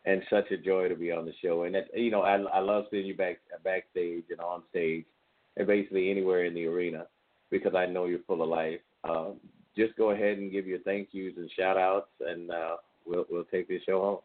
[0.04, 1.62] and such a joy to be on the show.
[1.64, 5.04] And you know, I I love seeing you back backstage and on stage,
[5.56, 7.06] and basically anywhere in the arena,
[7.50, 8.80] because I know you're full of life.
[9.04, 9.36] Um,
[9.76, 12.76] just go ahead and give your thank yous and shout outs, and uh,
[13.06, 14.18] we'll we'll take this show home.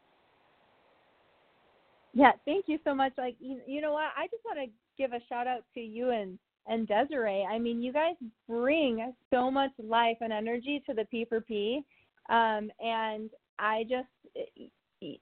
[2.13, 3.13] Yeah, thank you so much.
[3.17, 6.09] Like you, you know what, I just want to give a shout out to you
[6.09, 7.47] and and Desiree.
[7.49, 8.15] I mean, you guys
[8.49, 11.86] bring so much life and energy to the P for P,
[12.30, 14.07] um, and I just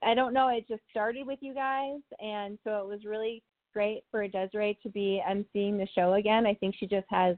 [0.04, 0.50] I don't know.
[0.50, 3.44] It just started with you guys, and so it was really
[3.74, 6.46] great for Desiree to be emceeing the show again.
[6.46, 7.36] I think she just has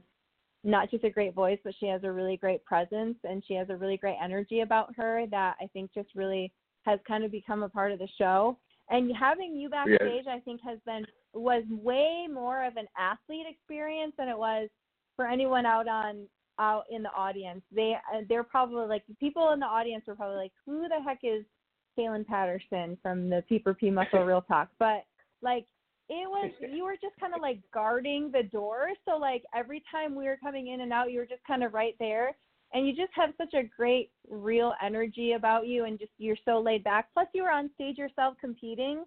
[0.64, 3.68] not just a great voice, but she has a really great presence and she has
[3.70, 6.52] a really great energy about her that I think just really
[6.82, 8.56] has kind of become a part of the show.
[8.90, 10.28] And having you backstage, yes.
[10.28, 11.04] I think, has been
[11.34, 14.68] was way more of an athlete experience than it was
[15.14, 16.26] for anyone out on
[16.58, 17.62] out in the audience.
[17.74, 21.20] They uh, they're probably like people in the audience were probably like, who the heck
[21.22, 21.44] is
[21.98, 24.68] Kaylin Patterson from the P P Muscle Real Talk?
[24.78, 25.04] But
[25.42, 25.66] like
[26.08, 30.14] it was you were just kind of like guarding the door so like every time
[30.14, 32.34] we were coming in and out you were just kind of right there
[32.72, 36.60] and you just have such a great real energy about you and just you're so
[36.60, 39.04] laid back plus you were on stage yourself competing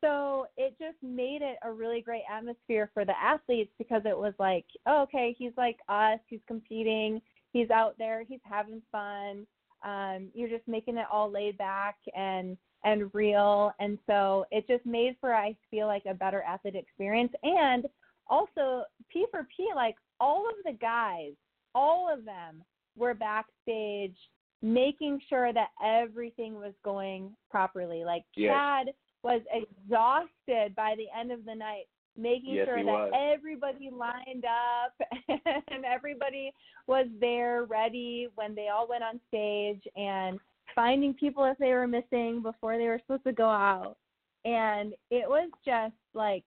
[0.00, 4.34] so it just made it a really great atmosphere for the athletes because it was
[4.38, 7.20] like oh, okay he's like us he's competing
[7.52, 9.46] he's out there he's having fun
[9.84, 13.72] um you're just making it all laid back and and real.
[13.80, 17.32] And so it just made for, I feel like, a better athlete experience.
[17.42, 17.86] And
[18.28, 21.32] also, P for P, like all of the guys,
[21.74, 22.62] all of them
[22.96, 24.16] were backstage
[24.62, 28.04] making sure that everything was going properly.
[28.04, 28.54] Like yes.
[28.54, 28.86] Chad
[29.26, 33.12] was exhausted by the end of the night making yes, sure that was.
[33.14, 35.08] everybody lined up
[35.68, 36.52] and everybody
[36.86, 40.38] was there ready when they all went on stage and
[40.74, 43.96] finding people if they were missing before they were supposed to go out.
[44.44, 46.44] And it was just like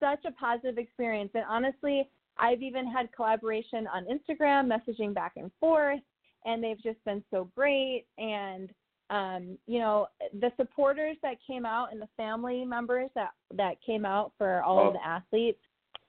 [0.00, 1.30] such a positive experience.
[1.34, 6.00] And honestly, I've even had collaboration on Instagram, messaging back and forth,
[6.44, 8.06] and they've just been so great.
[8.18, 8.70] And
[9.10, 10.06] um, you know,
[10.40, 14.78] the supporters that came out and the family members that that came out for all
[14.78, 14.88] oh.
[14.88, 15.60] of the athletes,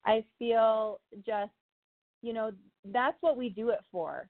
[0.06, 1.52] I feel just,
[2.22, 2.52] you know,
[2.86, 4.30] that's what we do it for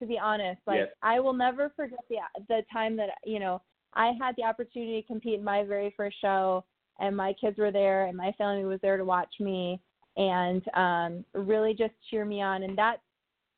[0.00, 0.60] to be honest.
[0.66, 0.88] Like yes.
[1.02, 3.60] I will never forget the the time that you know
[3.94, 6.64] I had the opportunity to compete in my very first show,
[7.00, 9.80] and my kids were there, and my family was there to watch me,
[10.16, 12.62] and um, really just cheer me on.
[12.62, 13.00] And that's,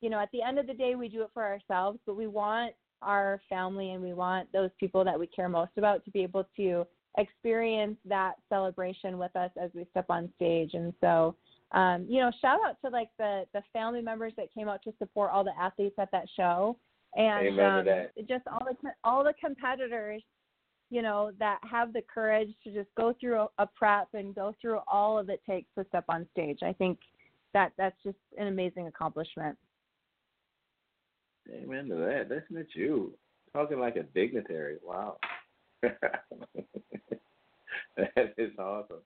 [0.01, 2.27] you know, at the end of the day, we do it for ourselves, but we
[2.27, 6.21] want our family and we want those people that we care most about to be
[6.21, 6.85] able to
[7.17, 10.71] experience that celebration with us as we step on stage.
[10.73, 11.35] And so
[11.73, 14.93] um, you know, shout out to like the the family members that came out to
[14.99, 16.77] support all the athletes at that show,
[17.15, 17.85] and um,
[18.27, 20.21] just all the all the competitors,
[20.89, 24.53] you know, that have the courage to just go through a, a prep and go
[24.59, 26.59] through all of it takes to step on stage.
[26.61, 26.99] I think
[27.53, 29.57] that that's just an amazing accomplishment.
[31.49, 32.27] Amen to that.
[32.29, 33.13] Listen at you
[33.53, 34.77] talking like a dignitary.
[34.83, 35.17] Wow,
[35.81, 35.97] that
[38.37, 38.97] is awesome.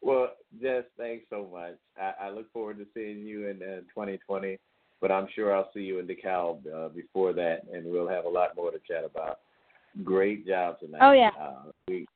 [0.00, 0.30] Well,
[0.60, 1.76] Jess, thanks so much.
[2.00, 4.58] I, I look forward to seeing you in uh, 2020,
[5.00, 8.28] but I'm sure I'll see you in DeKalb uh, before that, and we'll have a
[8.28, 9.40] lot more to chat about.
[10.02, 11.00] Great job tonight.
[11.02, 11.30] Oh yeah.
[11.40, 12.06] Uh, we,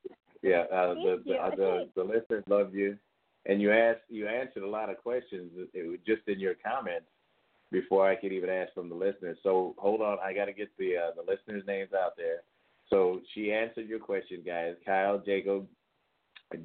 [0.41, 0.63] yeah.
[0.73, 2.97] Uh, the the, uh, the the listeners love you,
[3.45, 7.05] and you asked you answered a lot of questions it was just in your comments
[7.71, 9.37] before I could even ask from the listeners.
[9.43, 12.41] So hold on, I got to get the uh, the listeners' names out there.
[12.89, 14.75] So she answered your question, guys.
[14.85, 15.67] Kyle, Jacob,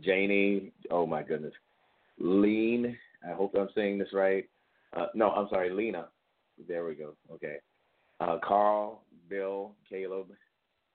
[0.04, 1.54] Janie, oh my goodness,
[2.18, 2.96] Lean.
[3.28, 4.48] I hope I'm saying this right.
[4.96, 6.08] Uh, no, I'm sorry, Lena.
[6.68, 7.14] There we go.
[7.32, 7.56] Okay.
[8.20, 10.28] Uh, Carl, Bill, Caleb,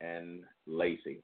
[0.01, 1.21] and Lacey.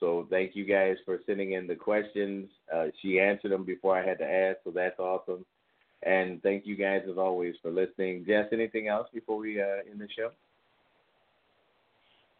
[0.00, 2.48] So thank you guys for sending in the questions.
[2.74, 5.44] Uh, she answered them before I had to ask, so that's awesome.
[6.04, 8.24] And thank you guys as always for listening.
[8.26, 10.30] Jess, anything else before we uh, end the show?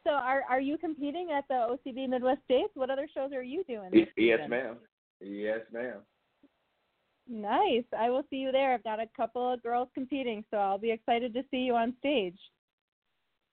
[0.05, 2.70] So are are you competing at the OCB Midwest States?
[2.74, 3.90] What other shows are you doing?
[3.93, 4.51] yes, season?
[4.51, 4.76] ma'am.
[5.20, 5.98] Yes, ma'am.
[7.28, 7.85] Nice.
[7.98, 8.72] I will see you there.
[8.72, 11.94] I've got a couple of girls competing, so I'll be excited to see you on
[11.98, 12.39] stage.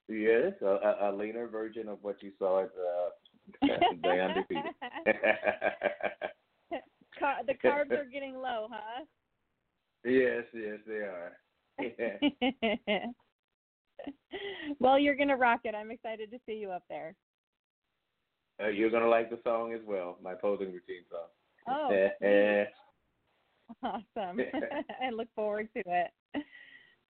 [0.08, 3.10] Yes, a, a leaner version of what you saw at uh,
[4.04, 4.72] the undefeated.
[7.48, 9.04] the carbs are getting low, huh?
[10.06, 11.32] Yes, yes, they are.
[14.80, 15.76] well, you're gonna rock it.
[15.76, 17.16] I'm excited to see you up there.
[18.64, 21.28] Uh, you're gonna like the song as well, my posing routine song.
[21.68, 21.90] Oh,
[23.84, 24.40] awesome!
[25.02, 26.12] I look forward to it.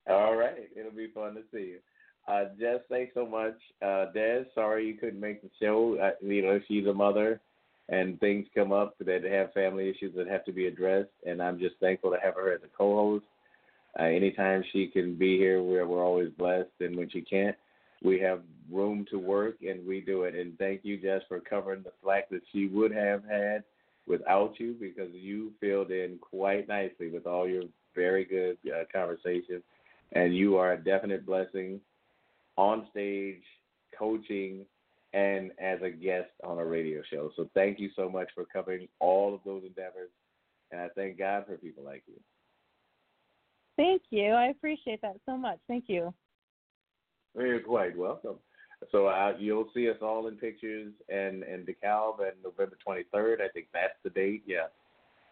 [0.10, 1.80] All right, it'll be fun to see you.
[2.28, 3.56] Uh, Jess, thanks so much.
[3.86, 5.98] Uh, Des, sorry you couldn't make the show.
[6.02, 7.41] Uh, you know, she's a mother,
[7.91, 11.60] and things come up that have family issues that have to be addressed, and I'm
[11.60, 13.26] just thankful to have her as a co-host.
[13.99, 17.56] Uh, anytime she can be here, we're we're always blessed, and when she can't,
[18.03, 18.41] we have
[18.72, 20.36] room to work, and we do it.
[20.36, 23.64] And thank you, Jess, for covering the slack that she would have had
[24.07, 27.64] without you, because you filled in quite nicely with all your
[27.95, 29.64] very good uh, conversation,
[30.14, 31.82] and you are a definite blessing
[32.56, 33.41] on stage,
[33.98, 34.66] coaching,
[35.14, 37.31] and as a guest on a radio show.
[37.36, 40.10] So thank you so much for covering all of those endeavors,
[40.72, 42.19] and I thank God for people like you.
[43.77, 44.31] Thank you.
[44.31, 45.57] I appreciate that so much.
[45.68, 46.14] Thank you.
[47.36, 48.36] You're quite welcome.
[48.91, 53.41] So uh, you'll see us all in pictures and and DeKalb and November 23rd.
[53.41, 54.44] I think that's the date.
[54.45, 54.68] Yeah,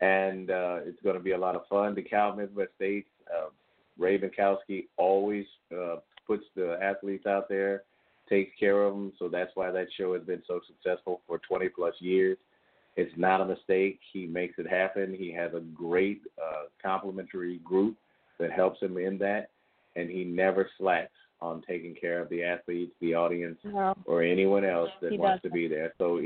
[0.01, 1.95] and uh, it's going to be a lot of fun.
[1.95, 3.09] DeKalb Midwest States.
[3.33, 3.49] Uh,
[3.97, 5.45] Ray Bienkowski always
[5.75, 7.83] uh, puts the athletes out there,
[8.27, 9.13] takes care of them.
[9.19, 12.37] So that's why that show has been so successful for 20 plus years.
[12.95, 13.99] It's not a mistake.
[14.11, 15.15] He makes it happen.
[15.17, 17.95] He has a great uh, complimentary group
[18.39, 19.51] that helps him in that,
[19.95, 23.93] and he never slacks on taking care of the athletes, the audience, no.
[24.05, 25.51] or anyone else that he wants doesn't.
[25.51, 25.93] to be there.
[25.99, 26.21] So,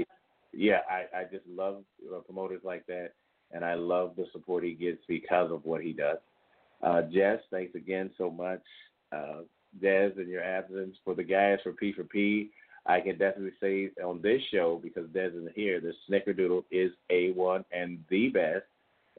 [0.54, 1.84] yeah, I, I just love
[2.26, 3.12] promoters like that,
[3.52, 6.18] and I love the support he gets because of what he does.
[6.82, 8.62] Uh, Jess, thanks again so much.
[9.12, 9.42] Uh,
[9.80, 12.52] Des, in your absence, for the guys for P for P,
[12.86, 17.32] I can definitely say on this show because Des isn't here, the Snickerdoodle is a
[17.32, 18.66] one and the best.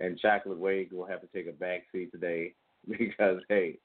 [0.00, 2.54] And Chocolate Wade will have to take a back seat today
[2.88, 3.78] because hey,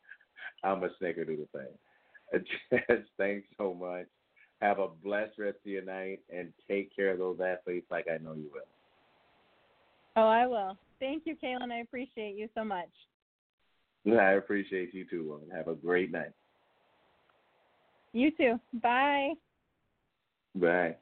[0.63, 2.43] I'm a Snickerdoodle fan.
[2.71, 4.07] Jess, thanks so much.
[4.61, 8.17] Have a blessed rest of your night and take care of those athletes like I
[8.17, 8.61] know you will.
[10.15, 10.75] Oh, I will.
[10.99, 11.71] Thank you, Kaylin.
[11.71, 12.89] I appreciate you so much.
[14.07, 15.49] I appreciate you too, woman.
[15.55, 16.31] Have a great night.
[18.13, 18.59] You too.
[18.73, 19.33] Bye.
[20.55, 20.97] Bye.